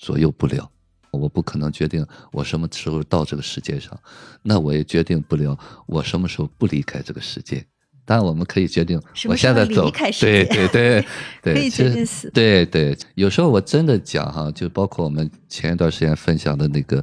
[0.00, 0.70] 左右不了。
[1.16, 3.98] 我不可能决定我什么时候到这个世界上，
[4.42, 7.64] 那我也决定不了我什么时候不离开这个世界。
[8.06, 11.06] 当然，我们可以决定我现在走对对对，
[11.40, 17.02] 可以决定死对对，有时候我真的讲哈，就包括我们前一段时间分享的那个，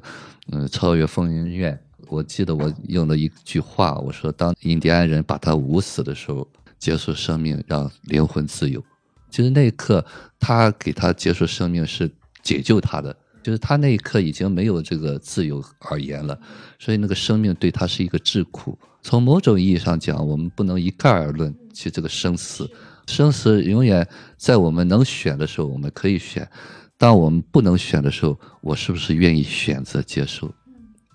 [0.51, 6.47] 嗯，超越疯人院，我记得我用了一句话，我说当印第安人把他捂死的时候，
[6.77, 8.83] 结束生命，让灵魂自由。
[9.31, 10.05] 其实那一刻，
[10.39, 12.11] 他给他结束生命是
[12.43, 16.39] 解救他的，就是他那一刻已经没有这个自由而言了，
[16.79, 18.75] 所以那个生命对他是一个桎梏。
[19.01, 22.69] 从某种意义上讲，我们不能一概而论去这个生死，
[23.07, 26.45] 生死永远在我们能选的时候，我们可以选；
[26.97, 30.53] 当我们不能选的时候，我是不是愿意选择接受？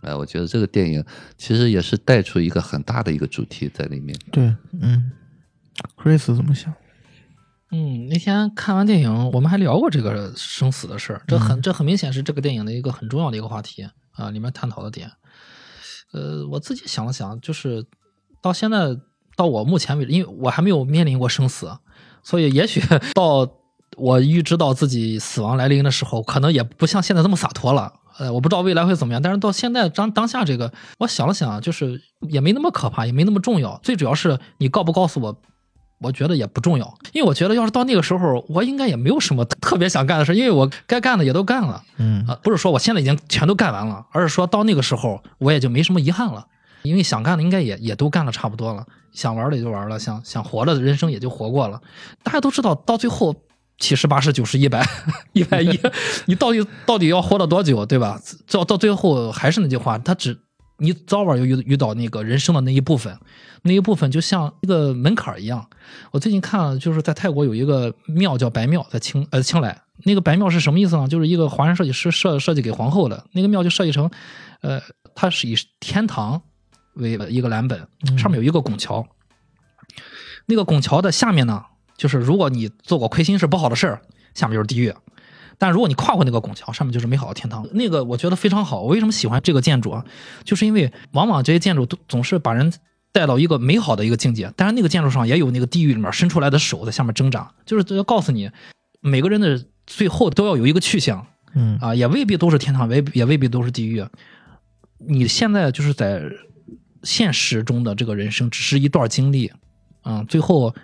[0.03, 1.05] 哎，我觉得这个电影
[1.39, 4.17] 其实也是带出一个很大的一个主题在里面。
[4.33, 5.12] 对，嗯
[5.97, 6.73] ，Chris 怎么想？
[7.72, 15.11] 嗯，那天看完电影，我们还聊过这个生死的事儿，这很这很明显是这个电影的一个很重要的一个话题啊，里面探讨的点。
[16.12, 17.85] 呃，我自己想了想，就是
[18.40, 18.96] 到现在
[19.37, 21.70] 到我目前为止，因为我还没有面临过生死，
[22.22, 22.81] 所以也许
[23.12, 23.48] 到
[23.96, 27.92] 我预知到自己死亡来临的时候，可能也不像现在这么洒脱了。
[28.18, 32.00] 呃，我不知道未来会怎么样，但是到现在当当下这个，我想了想，就是
[32.31, 33.79] 也没那么可怕，也没那么重要。
[33.83, 35.38] 最主要是你告不告诉我，
[35.98, 41.82] 我觉得也不重要，因为我觉得要是到那个时候，我应该也没有什么特别想干的事，因为我该干的也都干了。
[41.96, 46.46] 嗯啊，不是说我现在已经全都干完了，而是说到那个时候我也就没什么遗憾了，
[46.82, 51.80] 因为想干的应该也也都干的差不多了，想玩的也就玩了，想想活的人生也就活过了。
[52.22, 53.35] 大家都知道，到最后
[53.78, 54.87] 七十八十九十一百
[55.32, 55.80] 一百一，
[56.26, 58.20] 你到底到底要活到多久，对吧？
[58.50, 60.38] 到到最后还是那句话，他只
[60.79, 63.19] 你早晚要遇遇到那个人生的那一部分，
[63.62, 65.67] 那一部分就像一个门槛儿一样。
[66.11, 71.09] 我最近看了，就是在泰国有一个庙叫白庙，在清呃清莱，那个白庙是什么意思呢？
[71.09, 74.11] 就是一个华人设计师设设计给皇后的那个庙，就设计成，
[74.61, 74.83] 呃，
[75.15, 76.43] 它是以天堂
[76.95, 79.07] 为一个蓝本，上面有一个拱桥，
[80.47, 81.65] 那个拱桥的下面呢，
[81.97, 84.03] 就是如果你做过亏心事不好的事儿，
[84.35, 84.95] 下面就是地狱。
[85.59, 87.66] 但如果你跨过那个拱桥，上面就是美好的天堂。
[87.73, 88.83] 那个我觉得非常好。
[88.83, 90.05] 我为什么喜欢这个建筑啊？
[90.45, 92.73] 就是因为往往这些建筑都总是把人
[93.12, 98.51] 带到一个美好的一个境界，但是那个建筑上也有那个地狱里面伸出来的手在下面挣扎，就是要告诉你，
[99.01, 104.05] 每个人的最后都要有一个去向嗯啊，也未必都是天堂，未也未必都是地狱。
[104.99, 106.23] 你现在就是在
[107.03, 109.51] 现实中的这个人生，只是一段经历，
[110.05, 110.75] 嗯，最后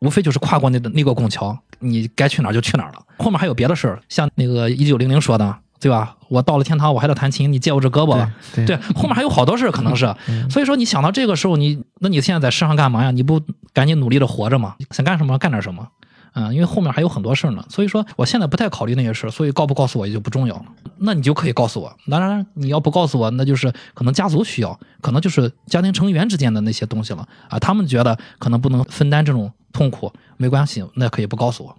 [0.00, 3.02] 无非就是跨过那个那个拱桥，你该去哪儿就去哪儿了。
[3.18, 6.16] 后面还有别的事儿，像那个一九零零说的，对吧？
[6.28, 8.28] 我到了天堂，我还得弹琴，你借我这胳膊
[8.66, 10.14] 对，后面还有好多事儿可能是，
[10.50, 13.10] 所以说你想到这个时候，你那你现在在世上干嘛呀？
[13.10, 13.40] 你不
[13.72, 14.76] 赶紧努力的活着吗？
[14.90, 15.88] 想干什么干点什么。
[16.34, 20.64] 嗯，因为后面还有很多事儿呢，所以说我现在不太考虑那些事儿，所以告不告诉我也就不重要了。
[20.98, 27.58] 那你就可以告诉我，当然你要不告诉我，那就是可能家族需要，可能就是家庭成员之间的那些东西了啊。
[27.58, 31.76] 他们觉得可能不能分担这种痛苦，没关系，那可以不告诉我。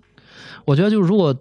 [0.65, 1.35] 我觉得就如果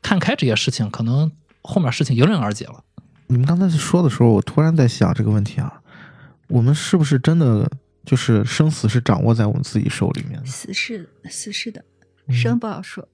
[0.00, 1.30] 看开这些事情，可能
[1.62, 2.82] 后面事情迎刃而解了。
[3.28, 5.80] 你们刚才说的时候，我突然在想这个问题啊，
[6.48, 7.70] 我们是不是真的
[8.04, 10.46] 就是生死是掌握在我们自己手里面的？
[10.46, 11.84] 死是死是的，
[12.26, 13.08] 嗯生不好说，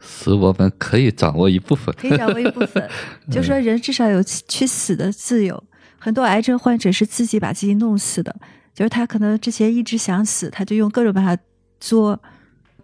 [0.00, 2.88] 死我们可以掌握一部分，可以掌握一部分。
[3.30, 5.62] 就说人至少有去死的自由。
[6.00, 8.34] 很多癌症患者是自己把自己弄死的，
[8.74, 11.36] 就是他可能之前一直想死，他就用各种办法
[11.80, 12.20] 作，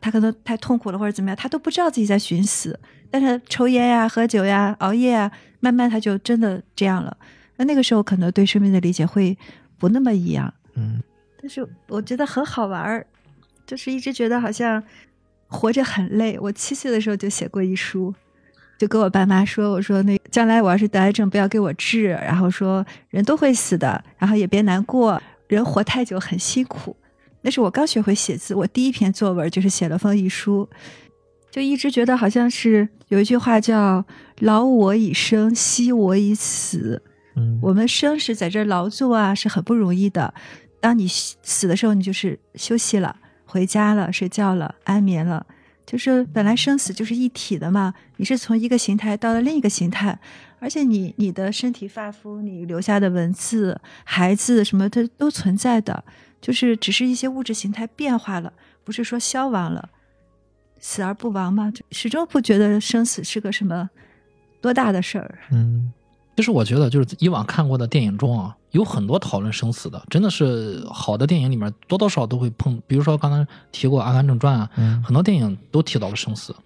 [0.01, 2.79] 他可能太痛苦了或者怎么样，他都不知道自己在寻死。
[3.11, 5.31] 但是抽烟呀、喝酒呀、熬夜啊，
[5.61, 7.17] 慢慢他就真的这样了。
[7.57, 9.37] 那那个时候可能对生命的理解会
[9.79, 10.53] 不那么一样。
[10.75, 11.01] 嗯
[11.41, 13.07] 但是我觉得很好玩儿，
[13.67, 14.83] 就是一直觉得好像
[15.47, 16.39] 活着很累。
[16.41, 18.13] 我七岁的时候就写过一书，
[18.79, 26.97] 就跟我爸妈说：“我说那将来我要是得癌症，不要给我治，然后说人都会死的，然后也别难过，人活太久很辛苦。”
[27.45, 30.67] 那是我刚学会写字，我第一篇作文就是写了封遗书，
[31.51, 34.03] 就一直觉得好像是有一句话叫
[34.40, 37.03] “劳我以生，惜我以死”。
[37.37, 40.33] 嗯我们生是在这儿劳作啊，是很不容易的。
[40.81, 43.15] 当你死的时候，你就是休息了，
[43.45, 45.47] 回家了，睡觉了，安眠了。
[45.85, 50.19] 就是本来生死就是一体的嘛，你是从一个形态到了另一个形态，
[50.59, 56.03] 而且你你的身体发肤，你留下的文字、孩子什么它都存在的，
[56.45, 58.53] 就是只是一些物质形态变化了，
[58.85, 59.88] 不是说消亡了，
[60.79, 63.88] 死而不亡嘛，就始终不觉得生死是个什么
[64.61, 65.38] 多大的事儿。
[65.51, 65.90] 嗯
[66.37, 76.53] 其实我觉得，就是以往看过的电影中啊，有很多讨论生死的，真的是好的电影里面多多少少都会碰，比如说刚才提过《阿甘正传》啊，嗯很多电影都提到了生死。《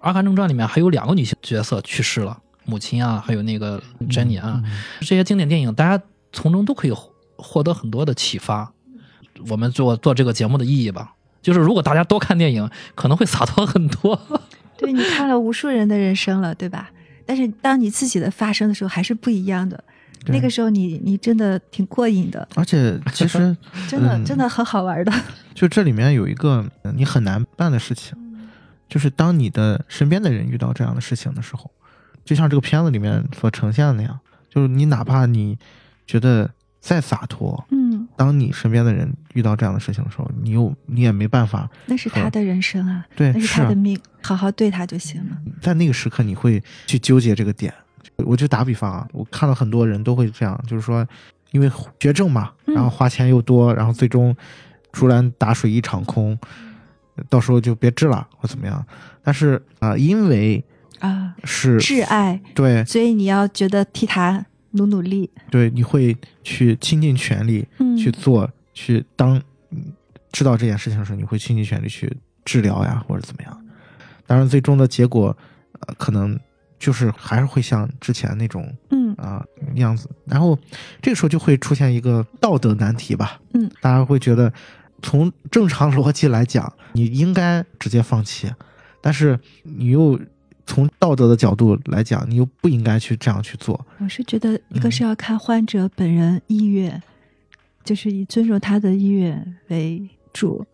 [0.00, 4.60] 阿甘正传》里面还有两个女性角色去世了，母亲啊，还有那个珍妮啊，
[5.00, 6.02] 这些经典电影，大家
[6.32, 8.72] 从中都可以获获得很多的启发。
[9.48, 14.18] 我们做做这个节目的意义吧，就是如果大家多看电影，可能会洒脱很多。
[14.78, 16.90] 对你看了无数人的人生了，对吧？
[17.24, 19.82] 但是当你自己的发生的时候，还是不一样的。
[20.26, 23.56] 那个时候你你真的挺过瘾的，而且 其实
[23.88, 25.12] 真的、嗯真的很好玩的。
[25.54, 28.16] 就这里面有一个呃你很难办的事情，
[28.88, 31.70] 就是当你的身边的人遇到这样的事情的时候，
[32.24, 34.18] 就像这个片子里面所呈现的那样，
[34.48, 35.58] 就是你哪怕你
[36.06, 36.48] 觉得
[36.82, 45.38] 再洒脱，嗯，当你身边的人遇到这样的事情的时候，你又你也没办法，那是他的人生啊，对，那是他的命，好好对他就行了。
[45.60, 47.72] 在那个时刻你会去纠结这个点。
[48.16, 51.06] 我就打比方啊，我看到很多人都会这样，就是说，
[51.52, 51.70] 因为
[52.00, 54.36] 绝症嘛，嗯然后花钱又多，然后最终
[54.90, 56.36] 竹篮打水一场空，
[57.28, 58.84] 到时候就别治了或怎么样。
[59.22, 60.62] 但是啊、因为
[60.98, 65.30] 啊，是挚爱，对所以你要觉得替他努努力。
[65.50, 69.92] 对，你会去倾尽全力嗯，去做，去当嗯
[70.30, 72.14] 知道这件事情的时候，你会倾尽全力去
[72.44, 73.66] 治疗呀，或者怎么样。
[74.26, 75.36] 当然，最终的结果，
[75.80, 76.38] 呃，可能
[76.78, 79.44] 就是还是会像之前那种嗯啊、
[79.74, 80.08] 样子。
[80.24, 80.58] 然后
[81.02, 83.40] 这个时候就会出现一个道德难题吧。
[83.52, 84.52] 嗯，大家会觉得，
[85.02, 88.50] 从正常逻辑来讲，你应该直接放弃，
[89.02, 90.18] 但是你又
[90.66, 93.84] 从道德的角度来讲，你又不应该去这样去做。
[93.98, 97.02] 我是觉得一个嗯是要看患者本人意愿，
[97.84, 100.64] 就是以尊重他的意愿为主。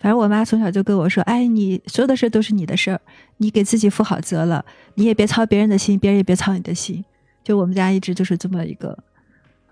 [0.00, 3.00] 反正我妈从小就跟我说：“哎，你所有的事都是你的事儿，
[3.38, 4.62] 你给自己负好责了，
[4.96, 7.02] 你也别操别人的心，别人也别操你的心。”
[7.42, 8.98] 就我们家一直就是这么一个，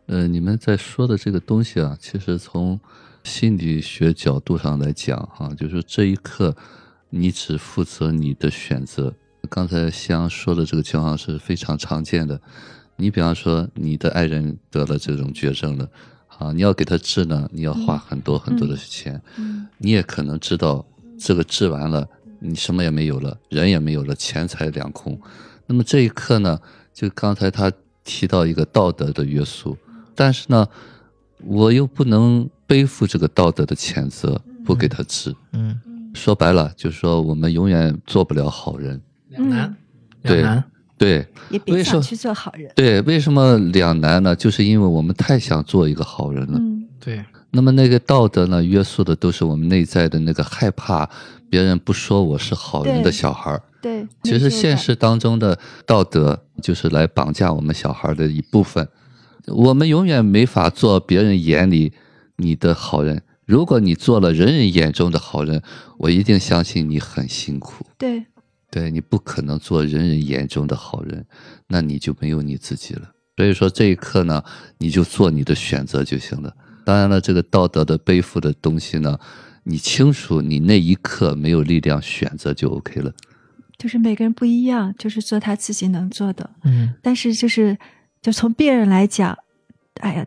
[0.06, 2.78] 呃，你们在说的这个东西啊，其实从
[3.24, 6.54] 心理学角度上来讲，哈、就是这一刻
[7.10, 9.14] 你只负责你的选择。
[9.50, 12.40] 刚才夕阳说的这个情况是非常常见的。
[12.96, 15.88] 你比方说，你的爱人得了这种绝症了，
[16.38, 20.84] 啊，你要给他治呢，你要花很多很多的钱，嗯你也可能知道
[21.18, 22.06] 这个治完了，
[22.38, 25.20] 你什么也没有了，人也没有了，钱财两空。
[25.66, 26.60] 那么这一刻呢，
[26.92, 27.72] 就刚才他
[28.04, 29.76] 提到一个道德的约束，
[30.14, 30.68] 但是呢，
[31.38, 35.34] 我又不能背负这个道德的谴责，不给他治。
[35.52, 35.80] 嗯
[36.14, 39.00] 说白了，就是说我们永远做不了好人。
[39.32, 39.76] 两难，
[40.22, 40.64] 对两难。
[40.98, 42.70] 对也别为什么想去做好人。
[42.76, 44.36] 对，为什么两难呢？
[44.36, 46.58] 就是因为我们太想做一个好人了。
[46.60, 51.10] 嗯对，那么那个道德呢，约束的都是我们内在的那个害怕
[51.50, 53.60] 别人不说我是好人的小孩儿。
[53.80, 58.86] 对，其实现实当中的道德就是来绑架我们小孩的一部分。
[59.48, 61.92] 我们永远没法做别人眼里
[62.36, 63.20] 你的好人。
[63.44, 65.60] 如果你做了人人眼中的好人，
[65.98, 67.84] 我一定相信你很辛苦。
[67.98, 68.24] 对
[68.72, 71.26] 对你不可能做人人眼中的好人，
[71.68, 73.12] 那你就没有你自己了。
[73.36, 74.42] 所以说这一刻呢，
[74.78, 76.56] 你就做你的选择就行了。
[76.86, 79.18] 当然了，这个道德的背负的东西呢，
[79.64, 83.12] 你清楚，你那一刻没有力量选择就 OK 了。
[83.76, 86.48] 就是每个人不一样，就是做他自己能做的。
[86.64, 87.76] 嗯但是就是
[88.22, 89.36] 就从别人来讲，
[90.00, 90.26] 哎呀，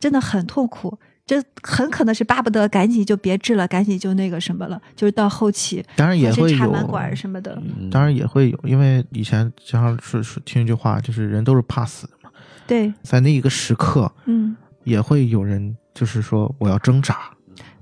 [0.00, 0.98] 真的很痛苦。
[1.26, 7.54] 这很可能是巴不得赶紧就别治了，赶紧就那个什么了，就是到后期当然也还是会有插满管什么的。
[7.78, 12.30] 嗯当然也会有，因为以前经常是是听一句话，就是人都是怕死的嘛，
[12.66, 14.54] 对，在那一个时刻，嗯，
[14.84, 17.30] 也会有人就是说我要挣扎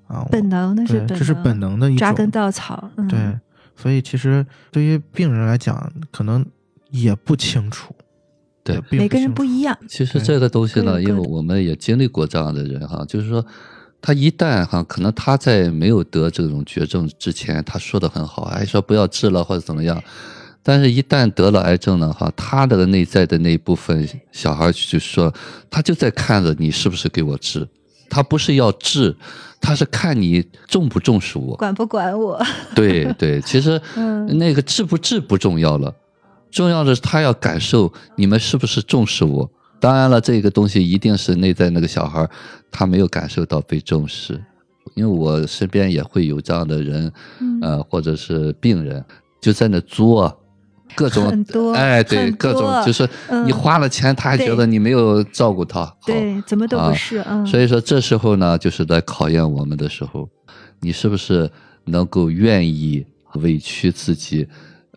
[0.07, 2.91] 啊，本能那是本能，这是本能的一种抓根，稻草。
[2.97, 3.19] 嗯、对，
[3.75, 6.47] 所以其实对于病人来讲，可能
[6.91, 7.95] 也不清楚，
[8.65, 9.77] 对每个人不一样。
[9.89, 13.45] 其实这个东西呢，因为我们也经历过这样的人哈，就是说，
[14.01, 20.03] 他一旦哈，可能他在没有得这种绝症之前，他说的很好，哎，说不要治了或者怎么样，
[20.63, 25.33] 但是一旦得了癌症呢，哈，他的内在的那一部分小孩就说，
[25.69, 27.67] 他就在看着你是不是给我治，
[28.09, 29.17] 他不是要治，
[29.61, 31.57] 他是看你重不重视我。
[31.57, 32.41] 管不管我？
[32.75, 35.93] 对对，其实 嗯那个治不治不重要了，
[36.53, 39.51] 重要的是他要感受你们是不是重视我。
[39.81, 42.31] 当然了，这个东西一定是内在那个小孩儿
[42.71, 44.41] 他没有感受到被重视，
[44.95, 49.05] 因为我身边也会有这样的人，嗯呃，或者是病人
[49.41, 50.39] 就在那作。
[50.95, 55.97] 各种很多哎，对，各种就是嗯你花了钱，他还觉得你没有照顾他好。
[56.05, 57.25] 对，怎么都啊不是。
[57.27, 60.29] 嗯，所以说这时候呢，就是在考验我们的时候，
[60.81, 61.51] 你是不是
[61.87, 64.47] 能够愿意委屈自己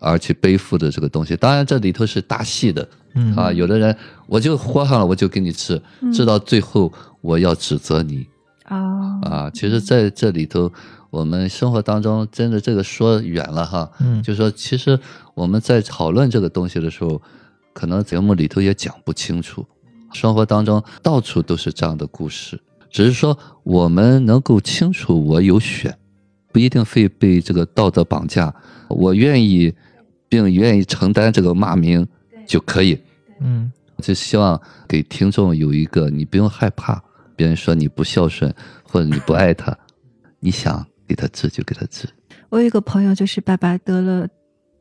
[0.06, 1.36] 而去背负的这个东西。
[1.36, 3.96] 当然这里头是大戏的，嗯啊，有的人
[4.28, 6.92] 我就豁上了，我就给你吃，嗯治到最后
[7.22, 8.28] 我要指责你
[8.70, 9.50] 哦，啊。
[9.52, 10.72] 其实在这里头，
[11.10, 15.00] 我们生活当中真的这个说远了哈，嗯就说其实
[15.34, 17.20] 我们在讨论这个东西的时候，
[17.74, 19.66] 可能节目里头也讲不清楚。
[20.14, 22.58] 生活当中到处都是这样的故事，
[22.90, 25.98] 只是说我们能够清楚我有选，
[26.54, 28.54] 不一定非被这个道德绑架，
[28.88, 29.74] 我愿意
[30.36, 32.06] 并愿意承担这个骂名
[32.46, 33.00] 就可以。
[33.40, 33.72] 嗯
[34.02, 37.02] 就希望给听众有一个，你不用害怕
[37.36, 39.76] 别人说你不孝顺或者你不爱他，
[40.42, 42.06] 你想给他治就给他治。
[42.50, 44.28] 我有一个朋友，就是爸爸得了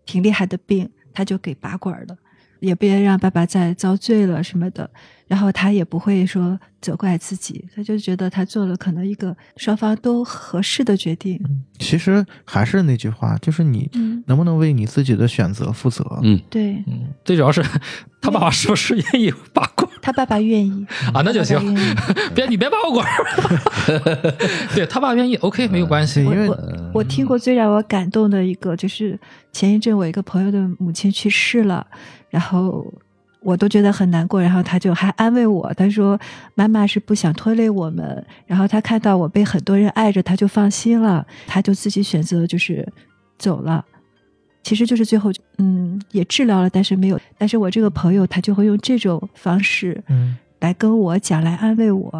[0.04, 2.16] 挺厉害的病，他就给拔管了，
[2.60, 4.88] 也别让爸爸再遭罪了什么的。
[5.26, 11.40] 然后他也不会说责怪自己，他就觉得他做了可能一个双方都合适的决定。
[11.78, 16.04] 其实还是那句话，就是你嗯，能不能为你自己的选择负责？
[16.22, 17.62] 嗯，对嗯最主要是
[18.20, 21.22] 他爸爸是不是愿意拔管他爸爸愿意 啊？
[21.24, 23.08] 那就行爸爸，别你别把我管。
[24.76, 29.18] 对他爸愿意，OK 没有关系对，因为我我听过最让我感动的一个，就是
[29.52, 31.86] 前一阵我一个朋友的母亲去世了，
[32.34, 32.84] 然后
[33.40, 36.18] 我都觉得很难过，然后他就还安慰我，他说
[36.56, 42.84] 妈妈是不想拖累我们，然后他看到我被很多人爱着，他就放心了，他就自己选择就是
[43.38, 43.84] 走了。
[44.64, 47.20] 其实就是最后，嗯，也治疗了，但是没有。
[47.38, 52.10] 但是我这个朋友他就会用这种方式嗯来跟我讲，来安慰我。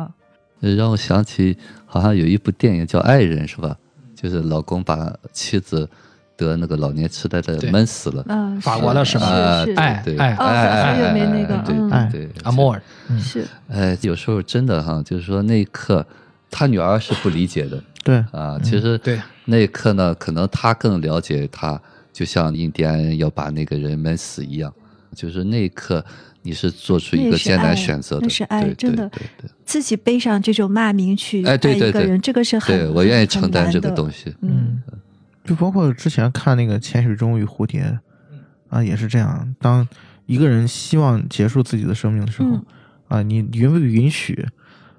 [0.60, 3.76] 呃让我想起好像有一部电影叫《爱人》，是吧？
[4.14, 5.90] 就是老公把妻子
[6.36, 8.24] 得那个老年痴呆的闷死了。
[8.28, 9.74] 嗯，法国的是吗啊是是。
[9.74, 11.90] 对，哎哎哎那个对嗯。
[11.90, 12.82] 哎对对，阿莫尔，
[13.18, 16.04] 是，哎，有时候真的哈，就是说那一刻，
[16.50, 17.82] 他女儿是不理解的。
[18.02, 18.58] 对，啊。
[18.62, 19.20] 其实对。
[19.46, 21.80] 那一刻呢，可能他更了解他，
[22.12, 24.72] 就像印第安人要把那个人闷死一样。
[25.14, 26.04] 就是那一刻，
[26.42, 29.50] 你是做出一个艰难爱选择的，那是爱对真的对对。
[29.64, 34.34] 自己背上这种骂名去哎对对对爱一个人，这个是很对，我愿意很承担这个东西。
[34.40, 34.98] 嗯，嗯，
[35.44, 37.82] 就包括之前看那个《潜水钟与蝴蝶》，
[38.68, 39.54] 啊，也是这样。
[39.60, 39.86] 当
[40.26, 42.64] 一个人希望结束自己的生命的时候，嗯
[43.08, 44.48] 啊，你允不允许？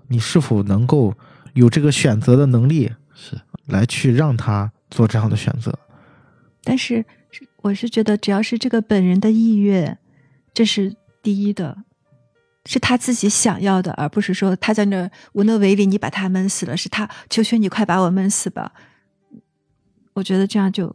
[0.07, 1.15] 你是否能够
[1.55, 5.73] 有这个选择的能力，是来去让他做这样的选择？
[6.63, 9.97] 但是是我是觉得，只要是这个本人的意愿，
[10.53, 11.79] 这是第一的，
[12.65, 18.71] 是他自己想要的，而不是说他在那无能为力，你把他闷死了，是他求求你快把我闷死吧。
[20.15, 20.93] 我觉得这样就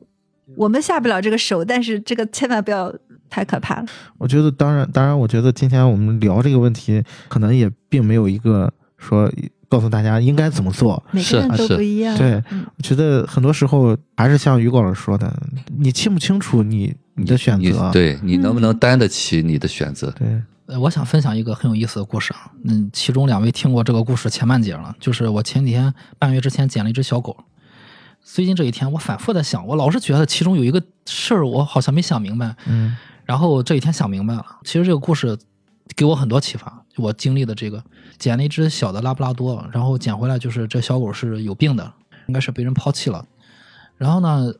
[0.56, 2.92] 我们下不了这个手，但是这个千万不要
[3.28, 3.86] 太可怕了。
[4.18, 9.30] 我觉得，当然，当然，我觉得今天我们聊这个问题，可能也并没有一个说
[9.68, 11.00] 告诉大家应该怎么做。
[11.12, 12.18] 每个人都不一样。
[12.18, 15.32] 对嗯我觉得很多时候还是像于果老师说的，
[15.78, 17.88] 你清不清楚你你的选你择？
[17.92, 20.10] 对你能不能嗯担得起你的选择？
[20.18, 22.50] 对，呃，我想分享一个很有意思的故事啊。
[22.64, 27.36] 嗯，其中两位听过这个故事前半截了，就是我前几天半个月之前捡了一只小狗。
[28.22, 32.54] 最近这几天，我反复在想，我老是觉得其中有一个事儿，我好像没想明白。
[32.66, 35.38] 嗯然后这几天想明白了，其实这个故事
[35.94, 36.84] 给我很多启发。
[36.96, 37.80] 我经历的这个，
[38.18, 41.92] 捡了一只小的拉布拉多，然后捡回来就是这小狗是有病的，
[42.26, 43.24] 应该是被人抛弃了。
[43.96, 44.52] 然后呢，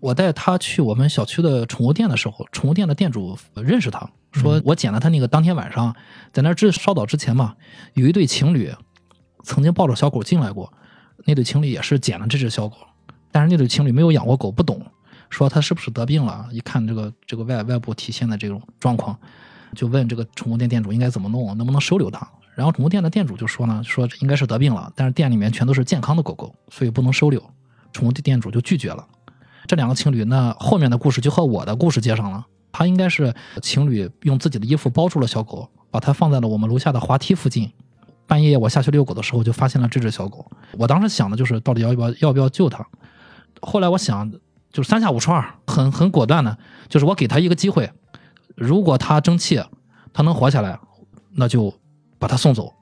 [0.00, 5.94] 我带它去我们小区的宠物店的时候，宠物店的店主认识它，说我捡了它那个当天晚上，
[6.32, 7.54] 在那儿之烧岛之前嘛，
[7.94, 8.72] 有一对情侣
[9.44, 10.72] 曾经抱着小狗进来过，
[11.24, 12.76] 那对情侣也是捡了这只小狗，
[13.30, 14.80] 但是那对情侣没有养过狗，不懂，
[15.30, 19.16] 说他是不是得病了，一看这个这个外外部体现的这种状况，
[19.74, 22.26] 就问这个宠物店店主应该怎么弄，能不能收留他。
[22.54, 27.40] 然后宠物店的店主就说呢，说应该是得病了，但是店里面全都是健康的狗狗，所以不能收留。
[27.92, 29.06] 宠物店店主就拒绝了。
[29.66, 32.44] 这两个情侣，那后面的故事就和我的故事接上了。
[32.72, 37.70] 他应该是情侣用自己的衣服包住了小狗，把它放在了我们楼下的滑梯附近。
[38.26, 40.44] 半夜我下去遛狗的时候，就发现了这只小狗。
[40.72, 42.86] 我当时想的就是到底要不要要不要救它。
[43.60, 44.30] 后来我想，
[44.72, 46.56] 就是三下五除二，很很果断的，
[46.88, 47.90] 就是我给他一个机会，
[48.54, 49.62] 如果他争气，
[50.12, 50.78] 他能活下来，
[51.32, 51.72] 那就
[52.18, 52.72] 把他送走，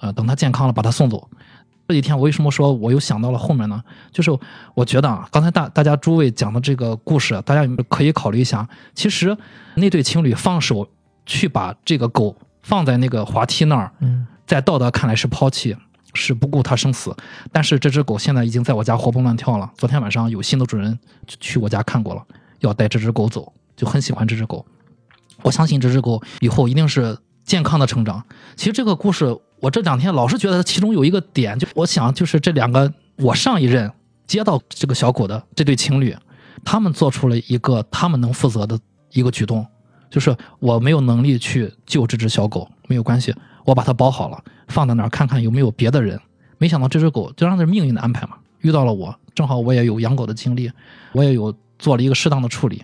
[0.00, 1.28] 呃，等他健康了把他送走。
[1.88, 3.82] 这几天我为什么说我又想到了后面呢？
[4.10, 4.30] 就是
[4.74, 8.66] 我觉得啊，刚才大大家诸位讲的这个故事，大家可以考虑一下。
[8.94, 9.36] 其实
[9.74, 10.88] 那对情侣放手
[11.26, 15.76] 去把这个狗放在那个滑梯那儿，嗯在道德看来是抛弃，
[16.14, 17.14] 是不顾它生死。
[17.50, 19.70] 但是这只狗现在已经在我家活蹦乱跳了。
[19.76, 22.22] 昨天晚上有新的主人去我家看过了，
[22.60, 24.64] 要带这只狗走，就很喜欢这只狗。
[25.42, 28.24] 我相信这只狗以后一定是健康的成长。
[28.56, 33.90] 其实这个故事，我这两天老是觉得其中有一个点，就我想就是这两个我上一任
[34.26, 36.16] 接到这个小狗的这对情侣，
[36.64, 38.78] 他们做出了一个他们能负责的
[39.10, 39.66] 一个举动，
[40.08, 43.34] 就是我没有能力去救这只小狗，没有关系，
[43.64, 46.20] 我把它包好了，放在那儿看看有没有别的人。
[46.58, 50.70] 没想到这只狗就让这命运的安排嘛，遇到了我，正好我也有养狗的经历，
[51.12, 52.82] 我也有做了一个适当的处理。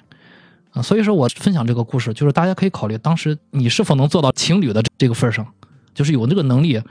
[0.73, 5.47] 啊，所以说我分享这个故事，就是大家可以考虑当时你是否能做到情侣的这个份儿上，
[5.95, 6.83] 就是有这个能力，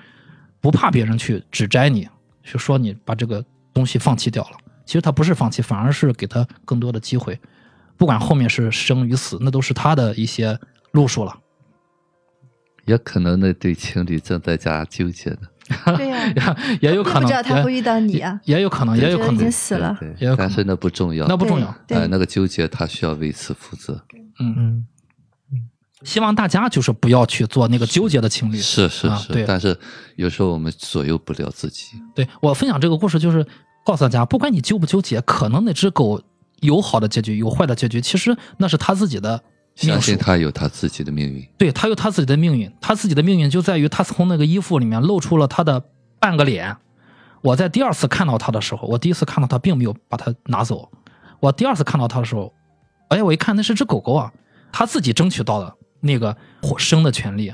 [0.60, 2.08] 不怕别人去指摘你，
[2.44, 4.58] 去说你把这个东西放弃掉了。
[4.86, 7.38] 其实他不是放弃，反而是给他更多的机会，
[7.98, 10.58] 不管后面是生与死，那都是他的一些
[10.92, 11.38] 路数了。
[12.88, 15.38] 也可能那对情侣正在家纠结呢。
[15.98, 16.26] 对呀、
[16.80, 19.96] 也 也有可能，并不知道他会遇到你啊，也有可能，也有可能已经，死了。
[20.00, 21.76] 对也有但是那不重要，那不重要。
[21.86, 24.02] 对哎，那个纠结他需要为此负责。
[24.40, 24.88] 嗯，嗯，
[26.04, 28.58] 希望大家就是不要去做那个纠结的情侣。
[28.58, 29.78] 是是是，啊对但是
[30.16, 31.88] 有时候我们左右不了自己。
[32.16, 33.46] 对我分享这个故事，就是
[33.86, 36.22] 告诉大家，不管你纠不纠结，可能那只狗
[36.62, 39.44] 有好的结局，有坏的结局，其实那是它自己的
[39.78, 40.18] 相信。
[40.18, 41.48] 他有他自己的命运。
[41.58, 45.82] 对他有他自己的命运，他自己的命运就在于他从那个衣服里面露出了他的
[46.20, 46.76] 半个脸。
[47.42, 50.92] 我在第二次看到他的时候，我第一次看到他并没有把他拿走，
[51.40, 52.52] 我第二次看到他的时候，
[53.10, 54.34] 哎，我一看那是只狗狗啊，
[54.72, 57.54] 他自己争取到的那个活生的权利。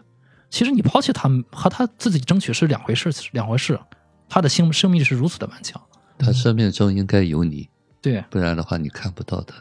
[0.49, 3.79] 其实你抛弃他和他自己争取是两回事，两回事。
[4.29, 5.79] 他的生生命力是如此的顽强，
[6.17, 7.69] 他生命中应该有你，
[8.01, 9.53] 对不然的话你看不到的。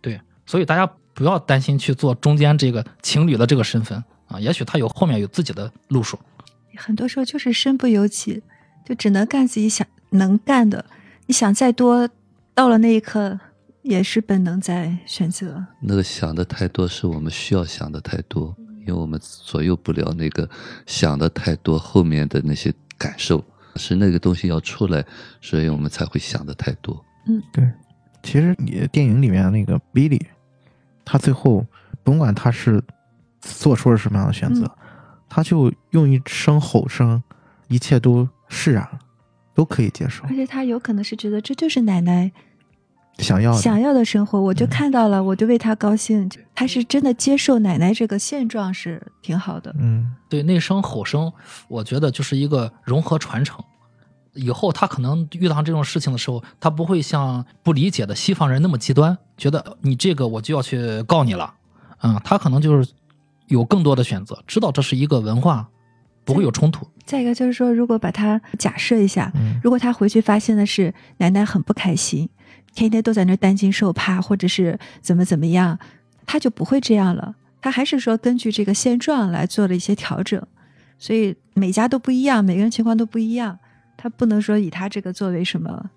[0.00, 6.18] 对，所以大家不要担心去做中间这个情侣的这个身份啊，也许他有后面有自己的路数。
[6.76, 8.42] 很多时候就是身不由己，
[8.84, 10.84] 就只能干自己想能干的。
[11.24, 12.06] 你想再多，
[12.52, 13.40] 到了那一刻
[13.80, 15.64] 也是本能在选择。
[15.80, 20.46] 那个想的太多，是我们需要想的太多，因为我们左右不了那个
[20.84, 23.42] 想的太多后面的那些感受，
[23.76, 25.02] 是那个东西要出来，
[25.40, 27.02] 所以我们才会想的太多。
[27.26, 27.66] 嗯对。
[28.22, 30.20] 其实你电影里面那个 Billy，
[31.06, 31.64] 他最后
[32.02, 32.82] 甭管他是
[33.40, 34.70] 做出了什么样的选择，
[35.28, 37.22] 他就用一声吼声，
[37.68, 38.98] 一切都释然了，
[39.54, 42.30] 都可以接受而，且他有可能是觉得这就是奶奶
[43.18, 46.28] 想要的想要的生活，我就嗯看到了，我就为他高兴。
[46.54, 49.74] 他是真的接受奶奶这个现状是挺好的。
[49.78, 51.32] 嗯对那声吼声，
[51.68, 53.58] 我觉得就是一个融合传承。
[54.34, 61.54] 以后他可能遇到这种事情的时候，他不会像不理解的西方人那么极端，觉得你这个我就要去告你了。
[62.02, 62.90] 嗯，他可能就是
[63.46, 65.68] 有更多的选择，知道这是一个文化，
[66.24, 66.86] 不会有冲突。
[67.04, 72.28] 再一个就是说，如果把他假设一下，嗯如果他回去发现的是奶奶很不开心，
[72.74, 75.78] 天天都在那担惊受怕，或者是怎么怎么样，
[76.26, 77.34] 他就不会这样了。
[77.62, 80.44] 他还是说根据这个现状来做了一些调整，
[80.98, 83.58] 所以每家都不一样，每个人情况都不一样，
[83.96, 85.90] 他不能说以他这个作为什么。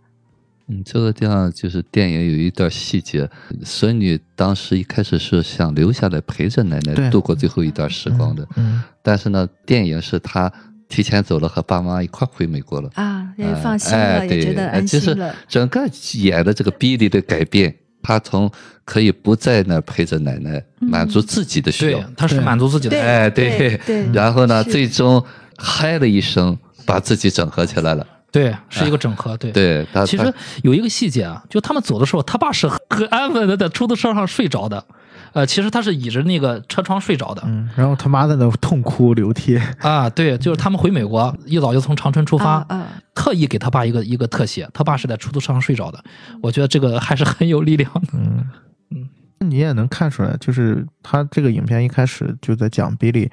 [0.70, 3.28] 嗯，这个地方就是电影有一段细节，
[3.64, 10.52] 孙女当时一开始是想留下来陪着奶奶度过最后一段时光的，嗯但是呢，电影是她
[10.88, 12.90] 提前走了，和爸妈一块回美国了。
[12.94, 15.36] 啊，也哎放心了，哎对也觉得安哎就是心了。
[15.48, 15.82] 整个
[16.14, 18.52] 演的这个比例的改变，她从
[18.86, 22.96] 可以不在那儿陪着奶奶，嗯满足自己的需对要，，他是满足自己的。
[22.96, 25.24] 对哎对对然后呢，最终
[25.58, 28.06] 嗨了一声，把自己整合起来了。
[28.32, 29.36] 对，是一个整合。
[29.38, 34.84] 对，对他，其实有一个细节啊，就他们走的时候，他爸是很很安稳的在出租车上睡着的。
[35.32, 37.44] 呃，其实他是倚着那个车窗睡着的。
[37.46, 46.04] 嗯，然后他妈在那痛哭流涕，啊，对，就是他们回美国，一早就从长春出发，啊啊，特意给他爸一个一个特写，他爸是在出租车上睡着的。
[46.42, 48.08] 我觉得这个还是很有力量的。
[48.14, 48.48] 嗯
[48.90, 49.08] 嗯，
[49.40, 53.30] 你也能看出来，就是他这个影片一开始就在讲 Billy，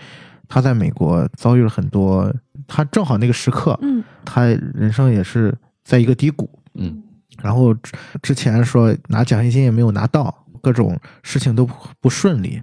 [0.48, 2.32] 他在美国遭遇了很多，
[2.66, 7.02] 他正好那个时刻，嗯他人生也是在一个低谷，嗯，
[7.42, 7.92] 然后之
[8.22, 12.60] 之前说拿奖学金也没有拿到，各种事情都不不顺利，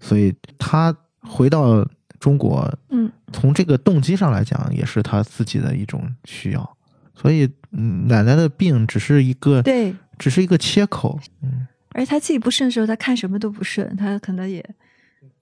[0.00, 1.86] 所以他回到
[2.18, 6.76] 中国，嗯，从这个动机上来讲，也是他自己的一种需要。
[7.14, 9.94] 所以，嗯，奶奶的病只是一个，对。
[10.16, 14.64] 只是一个切口，嗯，而他自己不顺的时候，他看什么都不顺，他可能也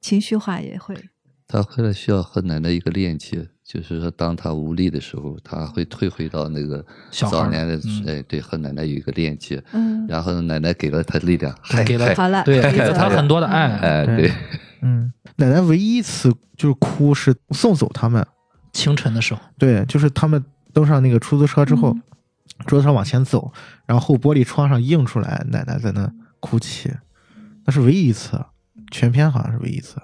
[0.00, 0.96] 情绪化也会。
[1.52, 9.62] 他回来需要和奶奶一个链接，就是说，当他无力的时候，他会退回到那个早年的嗯，哎，对，和奶奶有一个链接。
[9.72, 13.70] 嗯，然后奶奶给了他力量，还给了嗨好了，对，给了他很多的爱。
[13.70, 14.32] 哎，对对，
[14.80, 18.26] 嗯， 奶奶唯一一次就是哭是送走他们，
[18.72, 20.42] 清晨的时候，对，就是他们
[20.72, 22.02] 登上那个出租车之后，嗯
[22.66, 23.52] 出租车往前走，
[23.84, 26.90] 然后后玻璃窗上映出来奶奶在那哭泣，
[27.66, 28.40] 那是唯一一次，
[28.90, 30.00] 全片好像是唯一一次。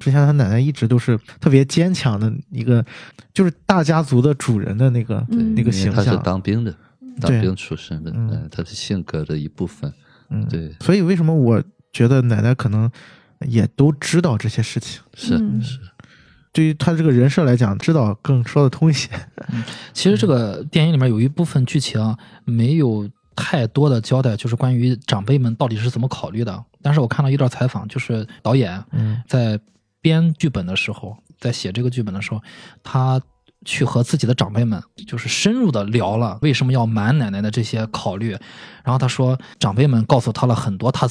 [0.00, 2.84] 之前他奶奶一直都是特别坚强的一个，
[3.32, 6.22] 就是大家族的主人的那个、嗯那个因为他是形象。
[6.22, 6.74] 当兵的，
[7.20, 9.92] 当兵出身的，嗯嗯，他是性格的一部分，
[10.30, 12.90] 嗯，对，所以为什么我觉得奶奶可能
[13.46, 15.00] 也都知道这些事情？
[15.14, 15.78] 是嗯是，
[16.52, 19.08] 对于他这个人设来讲，知道更说得通一些。
[19.92, 26.64] 其实这个电影里面有一部分剧情没有太多的交代，就是关于长辈们到底是怎么考虑的。
[26.82, 29.60] 但是我看到一段采访，就是导演嗯在
[30.00, 32.40] 编剧本的时候，在写这个剧本的时候，
[32.82, 33.20] 他
[33.64, 38.30] 去和自己的长辈们就是深入的聊了为什么要瞒奶奶的这些考虑。
[38.82, 41.08] 然后他说，长辈们告诉他了很多他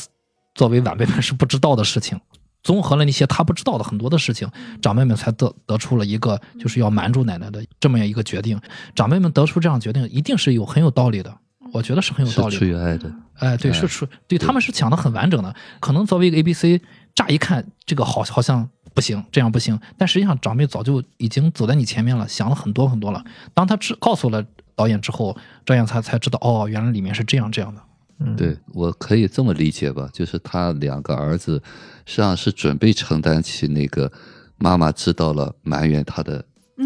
[0.55, 2.19] 作为晚辈们是不知道的事情。
[2.61, 4.45] 综合了那些他不知道的很多的事情，
[4.81, 8.59] 长辈们才得得出了一个就是要瞒住奶奶的这么样一个决定。
[8.93, 11.33] 长辈们得出这样决定，一定是有很有道理的，
[11.71, 12.59] 我觉得是很有道理的。
[12.59, 15.55] 出于爱的，哎，对，哎是出，对他们是讲的很完整的。
[15.79, 16.81] 可能作为一个 A B C，
[17.15, 18.69] 乍一看这个好好像
[18.99, 23.23] 不行，这样不行，但实际上长辈早就已经走在你前面了，想了很多很多了。
[23.53, 24.45] 当他知告诉了
[24.75, 27.81] 导演之后，这样才才知道，哦，原来里面是这样这样的。
[28.19, 31.63] 嗯，对我可以这么理解吧，就是他两个儿子
[32.05, 34.11] 实际上是准备承担起那个
[34.57, 36.43] 妈妈知道了埋怨他的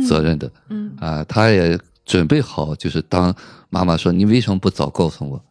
[0.07, 3.35] 责任的，嗯啊，他也准备好，就是当
[3.71, 5.43] 妈妈说你为什么不早告诉我，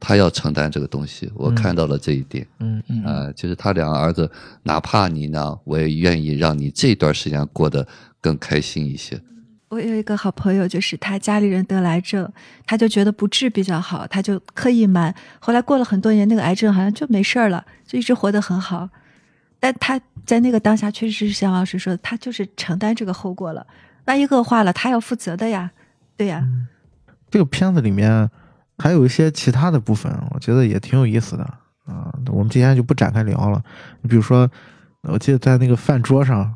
[0.00, 4.30] 他要承担这个东西，我嗯看到了这一点，嗯嗯，啊，就是他两个儿子，
[4.62, 7.86] 哪怕你呢，我也愿意让你这段时间过得
[8.20, 9.20] 更开心一些，
[9.68, 12.30] 我有一个好朋友，就是他家里人得癌症，
[12.64, 15.14] 他就觉得不治比较好，他就刻意瞒。
[15.40, 18.88] 后来过了很多年，那个癌症好像就没事儿了，就一直活得很好。
[19.60, 23.66] 但他在那个当下，确实是像老师说的，他就是承担这个后果了。
[24.06, 25.72] 万一恶化了，他要负责的呀，
[26.16, 26.46] 对呀，
[27.30, 28.30] 这个片子里面
[28.78, 31.42] 还有一些其他的部分，我觉得也挺有意思的
[31.84, 32.12] 啊。
[32.30, 33.62] 我们今天就不展开聊了。
[34.02, 34.48] 你比如说，
[35.02, 36.54] 我记得在那个饭桌上，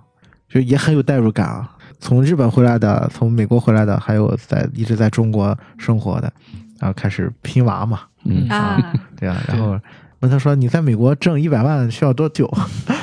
[0.48, 1.76] 就也很有代入感啊。
[1.98, 6.32] 从日本回来的，从美国回来的，还有在一直在中国生活的，
[6.78, 9.40] 然后开始拼娃嘛，嗯啊，对啊。
[9.48, 9.78] 然后
[10.20, 12.48] 问他说：“你在美国挣一百万需要多久？”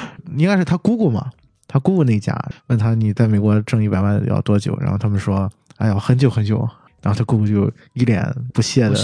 [0.37, 1.29] 应该是他姑姑嘛，
[1.67, 4.77] 他姑姑那家问他你在美国挣一百万要多久？
[4.79, 6.67] 然后他们说：“哎呀，很久很久。”
[7.01, 8.23] 然后他姑姑就一脸
[8.53, 8.95] 不屑的，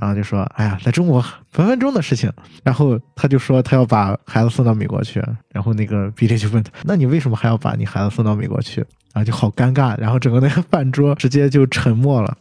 [0.00, 1.20] 然后就说：“哎呀，在中国
[1.52, 2.32] 分分钟的事情。”
[2.62, 5.22] 然后他就说他要把孩子送到美国去。
[5.52, 8.80] 然后那个比利就问他：“那你为什么还要把你孩子送到美国去？”
[9.14, 12.36] 然后就好尴尬，然后整个那个饭桌直接就沉默了。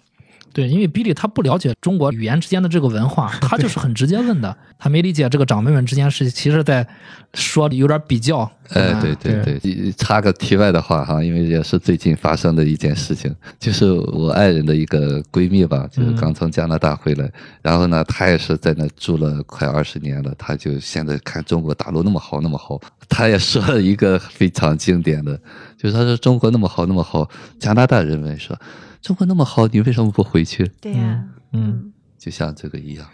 [0.54, 6.88] 对，因为比利他不了解中国语言之间的这个文化， 他就是很直接问的，他没理解这个长辈们之间是其实在
[7.34, 8.50] 说有点比较。
[8.70, 16.16] 哎，对对对对，插个题外的话哈，因为也是最近发生的一件事情，就是我爱人的一个闺蜜吧，就是嗯。
[16.16, 17.30] 刚从加拿大回来，
[17.62, 22.80] 然后呢，她也是在那住了快二十年了，她就现在看中国大陆那么好那么好，
[23.10, 25.38] 她也说了一个非常经典的，
[25.78, 27.30] 就是她说中国那么好那么好，
[27.60, 28.58] 加拿大人们说
[29.04, 30.66] 中国那么好，你为什么不回去？
[30.80, 33.06] 对呀，嗯，就像这个一样，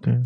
[0.00, 0.18] 对。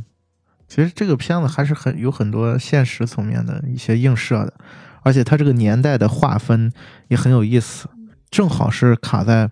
[0.69, 4.55] 其实这个片子还是很有很多现实层面的一些映射的，
[5.03, 6.71] 而且它这个年代的划分
[7.09, 7.89] 也很有意思，
[8.31, 9.51] 正好是卡在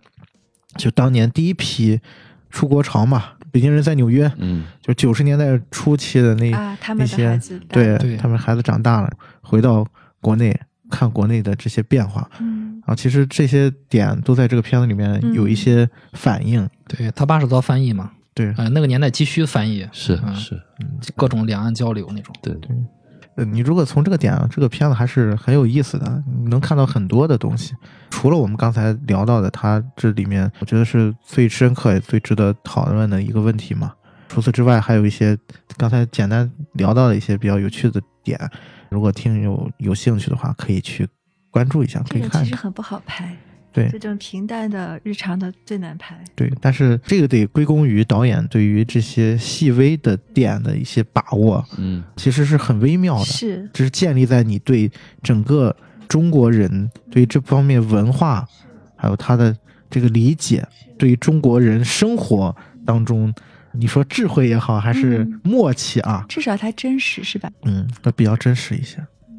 [0.77, 2.01] 就当年第一批
[2.49, 8.17] 出国潮嘛，北京人在纽约，嗯，就九十年代初期的那、啊，他们的那些孩子大对对。
[8.17, 9.11] 他们孩子长大了，
[9.41, 9.85] 回到
[10.21, 10.57] 国内
[10.91, 16.68] 看国内的这些变化嗯啊，其实这些点都在这个片子里面有一嗯些反应。
[16.87, 20.62] 对他爸是做翻译嘛，对，呃，那个年代急需翻译，是嗯是，
[21.16, 22.32] 各种两岸交流那种。
[22.41, 22.70] 对对，
[23.37, 27.74] 呃，你如果从这个点啊，这个片子还是很有意思的，你能看到很多的东西。
[28.09, 33.93] 除了我们刚才聊到的，它这里面我觉得是最深刻也最值得讨论的一个问题嘛。
[34.29, 35.37] 除此之外，还有一些
[35.77, 38.39] 刚才简单聊到的一些比较有趣的点，
[38.91, 41.07] 如果听友有兴趣的话，可以去
[41.51, 43.37] 关注一下，可以看其实很不好拍，
[43.72, 46.18] 对这种平淡的日常的最难拍。
[46.35, 53.24] 对，但是这个得归功于导演对于这些细微的点的一些把握，嗯其实是很微妙的。
[53.24, 54.91] 是，这是建立在你对
[55.22, 55.74] 整个
[56.09, 58.47] 中国人对这方面文化，
[58.97, 59.57] 还有他的
[59.89, 60.66] 这个理解，
[60.99, 62.55] 对于中国人生活
[62.85, 63.33] 当中，
[63.79, 67.51] 你说智慧也好，还是嗯默契啊，至少它真实是吧？
[67.64, 68.99] 嗯，它比较真实一些。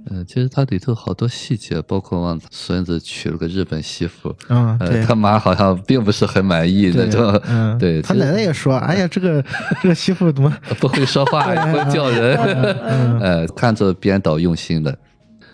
[0.10, 9.44] 嗯，其实它里头好多细节，包括往孙子娶了个日本媳妇，嗯，呃，他妈好像并不是很满意那种，嗯，对他奶奶也说：“哎呀，这个
[9.84, 10.50] 这个媳妇怎么？
[10.80, 12.38] 不会说话，也不会叫人，
[12.88, 14.98] 嗯呃，看着编导用心的，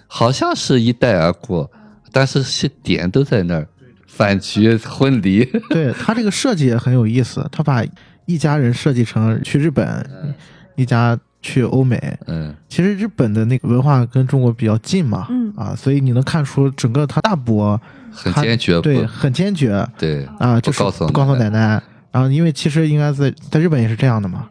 [0.06, 1.68] 好像是一带而过，
[2.12, 3.68] 但是是点都在那儿，
[4.06, 7.84] 饭局、婚礼，对他这个设计也很有意思，他把
[8.26, 10.06] 一家人设计成去日本，
[10.76, 12.18] 一家去欧美。
[12.28, 12.54] 嗯。
[12.68, 15.54] 其实日本的那个文化跟中国比较近嘛，嗯。
[15.56, 17.80] 啊，所以你能看出整个他大伯
[18.12, 21.82] 很坚决，对，很坚决对啊，就是告诉不告诉奶奶。
[22.12, 24.48] 然后因为其实应该在在日本也是这样的嘛，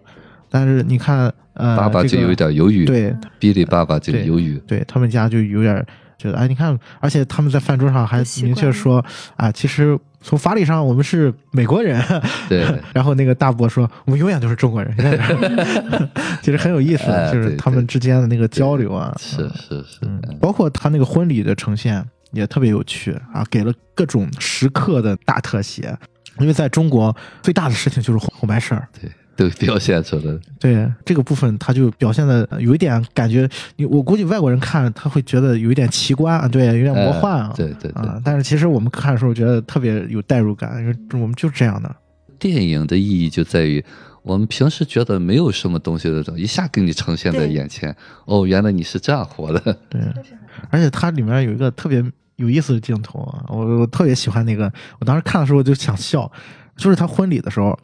[0.51, 3.15] 但是你看，呃，爸爸就有一点犹豫，对。
[3.39, 5.87] 比利爸爸就对犹豫，对他们家就有点
[6.23, 9.05] 觉得，哎，你看，而且他们在饭桌上还明确说
[9.37, 12.01] 啊，其实从法理上我们是美国人。
[12.49, 12.65] 对，
[12.95, 14.95] 然后那个大伯说，我们永远都是中国人，
[16.43, 20.01] 其实很有意思，哎就是他们之间的那个交流啊，是是是，
[20.41, 25.97] 包括他那个婚礼的呈现也特别有趣啊，给了各种时刻的大特写。
[26.39, 41.97] 因为在中国最大的事情就是红红白事儿，对， 都表现出来了，对这个部分他就表现的有一点感觉，你我估计外国人看他会觉得有一点奇观啊，对，有点魔幻啊，哎对对对啊，但是其实我们看的时候觉得特别有代入感，因为我们就是这样的，
[42.39, 43.83] 电影的意义就在于，
[44.23, 47.95] 我们平时觉得没有什么东西的时候，一下给你呈现在眼前。
[48.27, 49.61] 哦，原来你是这样活的。
[49.89, 50.01] 对，
[50.71, 52.05] 而且它里面有一个特别
[52.37, 54.71] 有意思的镜头啊，我我特别喜欢那个，
[55.01, 56.31] 我当时看的时候我就想笑，
[56.77, 57.79] 就是他婚礼的时候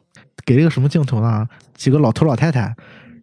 [0.45, 1.47] 给了一个什么镜头呢？
[1.75, 2.75] 几个老头老太太，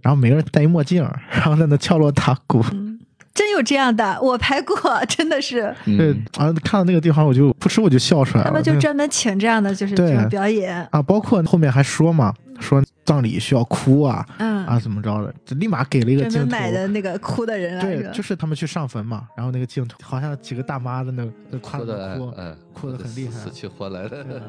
[0.02, 2.64] 然后每个人戴一墨镜，然后在那敲锣打鼓。
[2.72, 3.00] 嗯，
[3.34, 4.76] 真有这样的，我拍过，
[5.10, 8.50] 真的是，对嗯，啊，看到那个地方我就扑哧我就笑出来了。
[8.50, 16.50] 他们就专门请这样的，就是对这种表演，啊，包括后面还说嘛，说葬礼需要哭啊嗯，啊怎么着的，就立马给了一个镜头。
[16.50, 24.24] 买的那个哭的人来对，就是他们去上坟嘛，然后那个镜头好像几个大妈在那那夸哭的哭，，的嗯，哭得很厉害死去活来的。
[24.24, 24.42] 对对。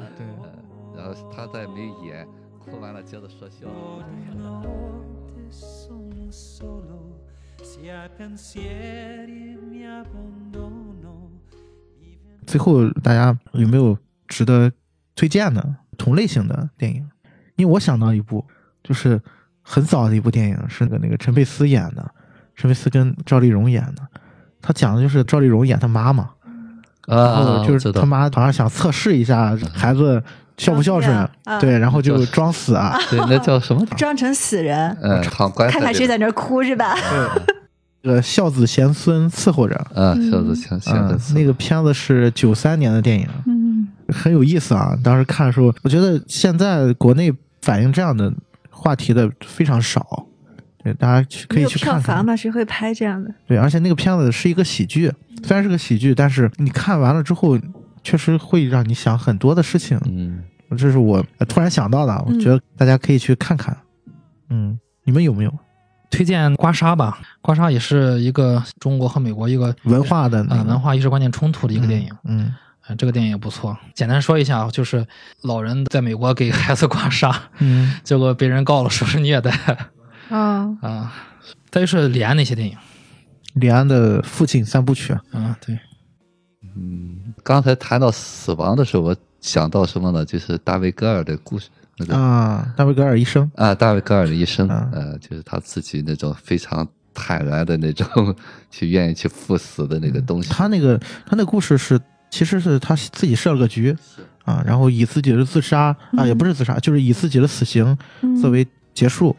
[0.97, 2.27] 然后他再没演，
[2.69, 3.69] 哭完了接着说笑。
[12.45, 13.97] 最后，大家有没有
[14.27, 14.73] 值得
[15.15, 17.09] 推荐的同类型的电影？
[17.55, 18.45] 因为我想到一部，
[18.83, 19.21] 就是
[19.63, 22.11] 很早的一部电影，是那个那个陈佩斯演的，
[22.57, 24.03] 陈佩斯跟赵丽蓉演的。
[24.61, 26.29] 他讲的就是赵丽蓉演她妈妈，
[27.07, 30.21] 然啊，后就是他妈好像想测试一下孩子
[30.59, 33.85] 孝不孝顺啊，对，然后就就是装死啊， 对，那叫什么？
[33.97, 36.95] 装成死人，嗯，看看谁在那儿哭是吧？
[38.03, 39.87] 这个孝子贤孙伺候着。
[39.95, 44.97] 嗯，孝子贤贤嗯的，死那个片子是九三年的电影，嗯，很有意思啊！
[45.03, 47.33] 当时看的时候，我觉得现在国内
[47.63, 48.33] 反映这样的
[48.71, 50.25] 话题的非常少，
[50.85, 52.03] 对，大家去可以去看看。
[52.03, 53.29] 票房嘛，谁会拍这样的？
[53.47, 57.59] 对，而且那个片子是一个喜剧，虽然是个喜剧，但是你看完了之后，
[58.07, 59.99] 确实会让你想很多的事情。
[60.05, 60.45] 嗯，
[60.79, 63.77] 这是我呃突然想到的，我嗯觉得大家可以去看看。
[64.49, 65.53] 嗯，你们有没有？
[66.09, 72.09] 推荐《刮痧》吧，《刮痧》也是一个中国和美国一个文化的那啊、个文化意识观念冲突的一个电影。
[72.25, 72.55] 嗯
[72.87, 73.77] 呃这个电影也不错。
[73.93, 75.05] 简单说一下，就是
[75.43, 77.93] 老人在美国给孩子刮痧，嗯。
[78.05, 79.51] 结果被人告了，说是虐待。
[80.31, 81.13] 啊，啊。
[81.69, 82.77] 再就是李安那些电影，
[83.55, 85.77] 李安的《父亲三部曲》啊，对，
[86.77, 87.16] 嗯，
[87.47, 90.25] 刚才谈到死亡的时候，我想到什么呢？
[90.25, 93.49] 就是大卫戈尔的故事，那个啊，大卫·戈尔医生。
[93.55, 96.85] 啊，大卫戈尔的一生，啊呃，就是他自己那种非常
[97.15, 98.35] 坦然的那种，
[98.69, 100.49] 去愿意去赴死的那个东西。
[100.51, 103.97] 他那个他那个故事是，其实是他自己设了个局
[104.45, 109.37] 啊，然后以自己的自杀啊，也不是自杀，就是以自己的死刑嗯作为结束。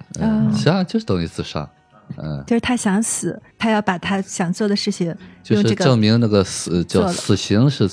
[0.53, 1.69] 实际上就是等于自杀，
[2.17, 7.85] 嗯，就是他想死，他要把他想做的事情就是用这个证明那个死叫死刑是，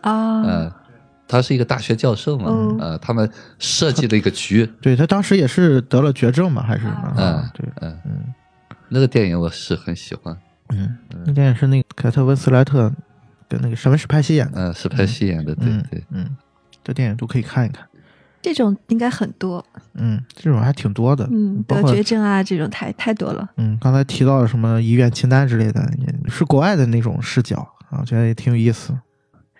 [0.00, 0.72] 啊，嗯，
[1.28, 7.14] 他是一个大学教授嘛嗯，呃，他们设计了一个局， 对他当时也是得了绝症嘛，还是什么？
[7.16, 8.34] 嗯啊对，嗯，嗯。
[8.88, 10.36] 那个电影我是很喜欢，
[10.70, 12.92] 嗯，那电影是那个凯特温斯莱特
[13.48, 14.60] 跟那个什么是派西演的。
[14.60, 16.36] 嗯，是拍戏演的，对嗯对，嗯，
[16.82, 17.86] 这电影都可以看一看。
[18.42, 19.64] 这种应该很多，
[19.94, 21.28] 嗯，这种还挺多的。
[21.30, 23.48] 嗯，得绝症啊这种太太多了。
[23.56, 27.56] 嗯，刚才提到了什么医院清单之类的，也是国外的那种视角
[27.90, 28.98] 啊，我觉得也挺有意思。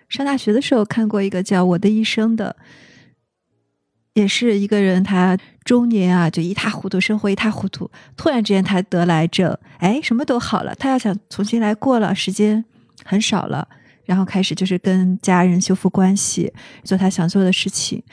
[0.09, 2.55] 上大学的时候看过一个叫《我的一生》的，
[4.13, 12.65] 也是一个人，他中年啊就一塌糊涂，生活一塌糊涂，突然之间他得了癌症，哎，什么都好了，他要想重新来过了，时间
[13.05, 13.67] 很少了，
[14.03, 16.51] 然后开始就是跟家人修复关系，
[16.83, 18.03] 做他想做的事情。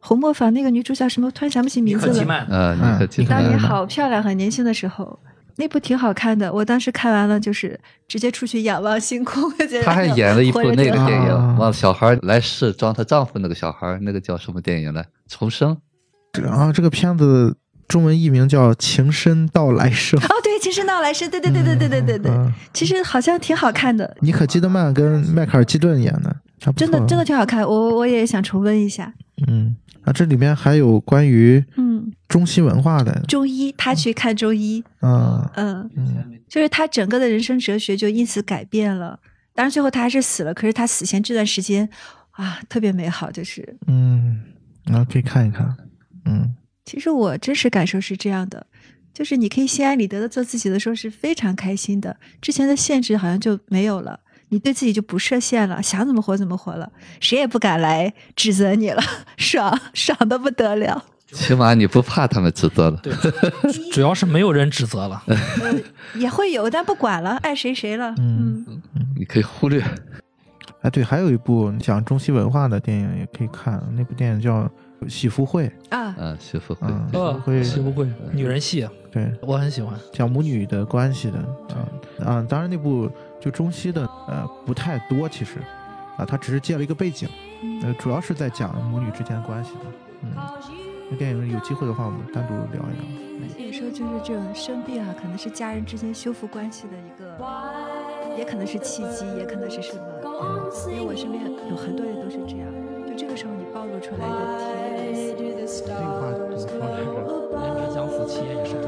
[0.00, 1.30] 红磨坊那个女主叫什么？
[1.30, 2.24] 突然想不起名字了。
[2.24, 5.18] 曼，呃，嗯当年，好漂亮，很年轻的时候，
[5.56, 6.52] 那部挺好看的。
[6.52, 9.50] 我当时看完了，就是直接出去仰望星空。
[9.58, 15.04] 觉得她还演了一部那个电影，啊忘了小孩来世装她丈夫那个小孩，那个叫什么电影来？
[15.28, 15.76] 重生。
[16.32, 17.56] 这个啊，这个片子
[17.88, 20.20] 中文译名叫《情深到来生》。
[20.24, 26.36] 哦，对，《情深到来生》，对对对对对对对对，嗯其实好像挺好看的，尼可基德曼跟迈克尔基顿演的，
[26.76, 27.24] 真的真的。
[27.24, 29.12] 挺好看，我我也想重温一下。
[29.46, 36.40] 嗯，啊，这里面还有关于嗯，中西文化的，中医，他去看中医，嗯嗯，嗯。
[36.48, 39.20] 就是他整个的人生哲学就因此改变了。
[39.54, 41.88] 当然最后他还是死了，可是他死前这段时间
[42.30, 43.76] 啊，特别美好，就是。
[43.86, 44.40] 嗯，
[44.86, 45.76] 然后可以看一看。
[46.24, 48.66] 嗯，其实我真实感受是这样的，
[49.12, 54.20] 就是你可以心安理得的做自己的时候是非常开心的，之前的限制好像就没有了，
[54.50, 56.90] 你对自己就不设限了，想怎么活怎么活了，
[57.20, 59.02] 谁也不敢来指责你了，
[59.36, 61.04] 爽爽的不得了。
[61.30, 62.98] 起码你不怕他们指责了。
[63.02, 63.12] 对，
[63.92, 65.22] 主要是没有人指责了。
[65.26, 65.36] 呃，
[66.18, 68.14] 也会有，但不管了，爱谁谁了。
[68.16, 68.82] 嗯嗯，
[69.14, 69.84] 你可以忽略。
[70.80, 74.62] 哎，对，还有一部讲中西文化的电影也可以看，那部电影叫
[75.06, 75.68] 《喜福会》。
[75.90, 76.14] 啊。
[76.16, 79.94] 嗯，喜呃福会，喜福会女人戏，对，我很喜欢。
[80.14, 81.38] 讲母女的关系的。
[81.38, 81.76] 啊
[82.24, 85.60] 啊，当然那部就中西的呃不太多，其实
[86.16, 87.28] 啊，他只是借了一个背景，
[87.82, 89.80] 呃，主要是在讲母女之间的关系的。
[90.22, 90.30] 嗯，
[91.10, 93.04] 那电影有机会的话，我们单独聊一聊。
[93.66, 97.38] 有时候就是这种生病啊，可能是家人之间修复关系的一个，
[98.36, 100.02] 也可能是契机，也可能是什么。
[100.88, 102.68] 因为我身边有很多人都是这样，
[103.06, 104.34] 就这个时候你暴露出来的。
[105.70, 107.06] 这个话怎么说来着？
[107.62, 108.82] 人之将死，其言也是真。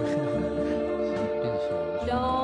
[2.08, 2.39] Don't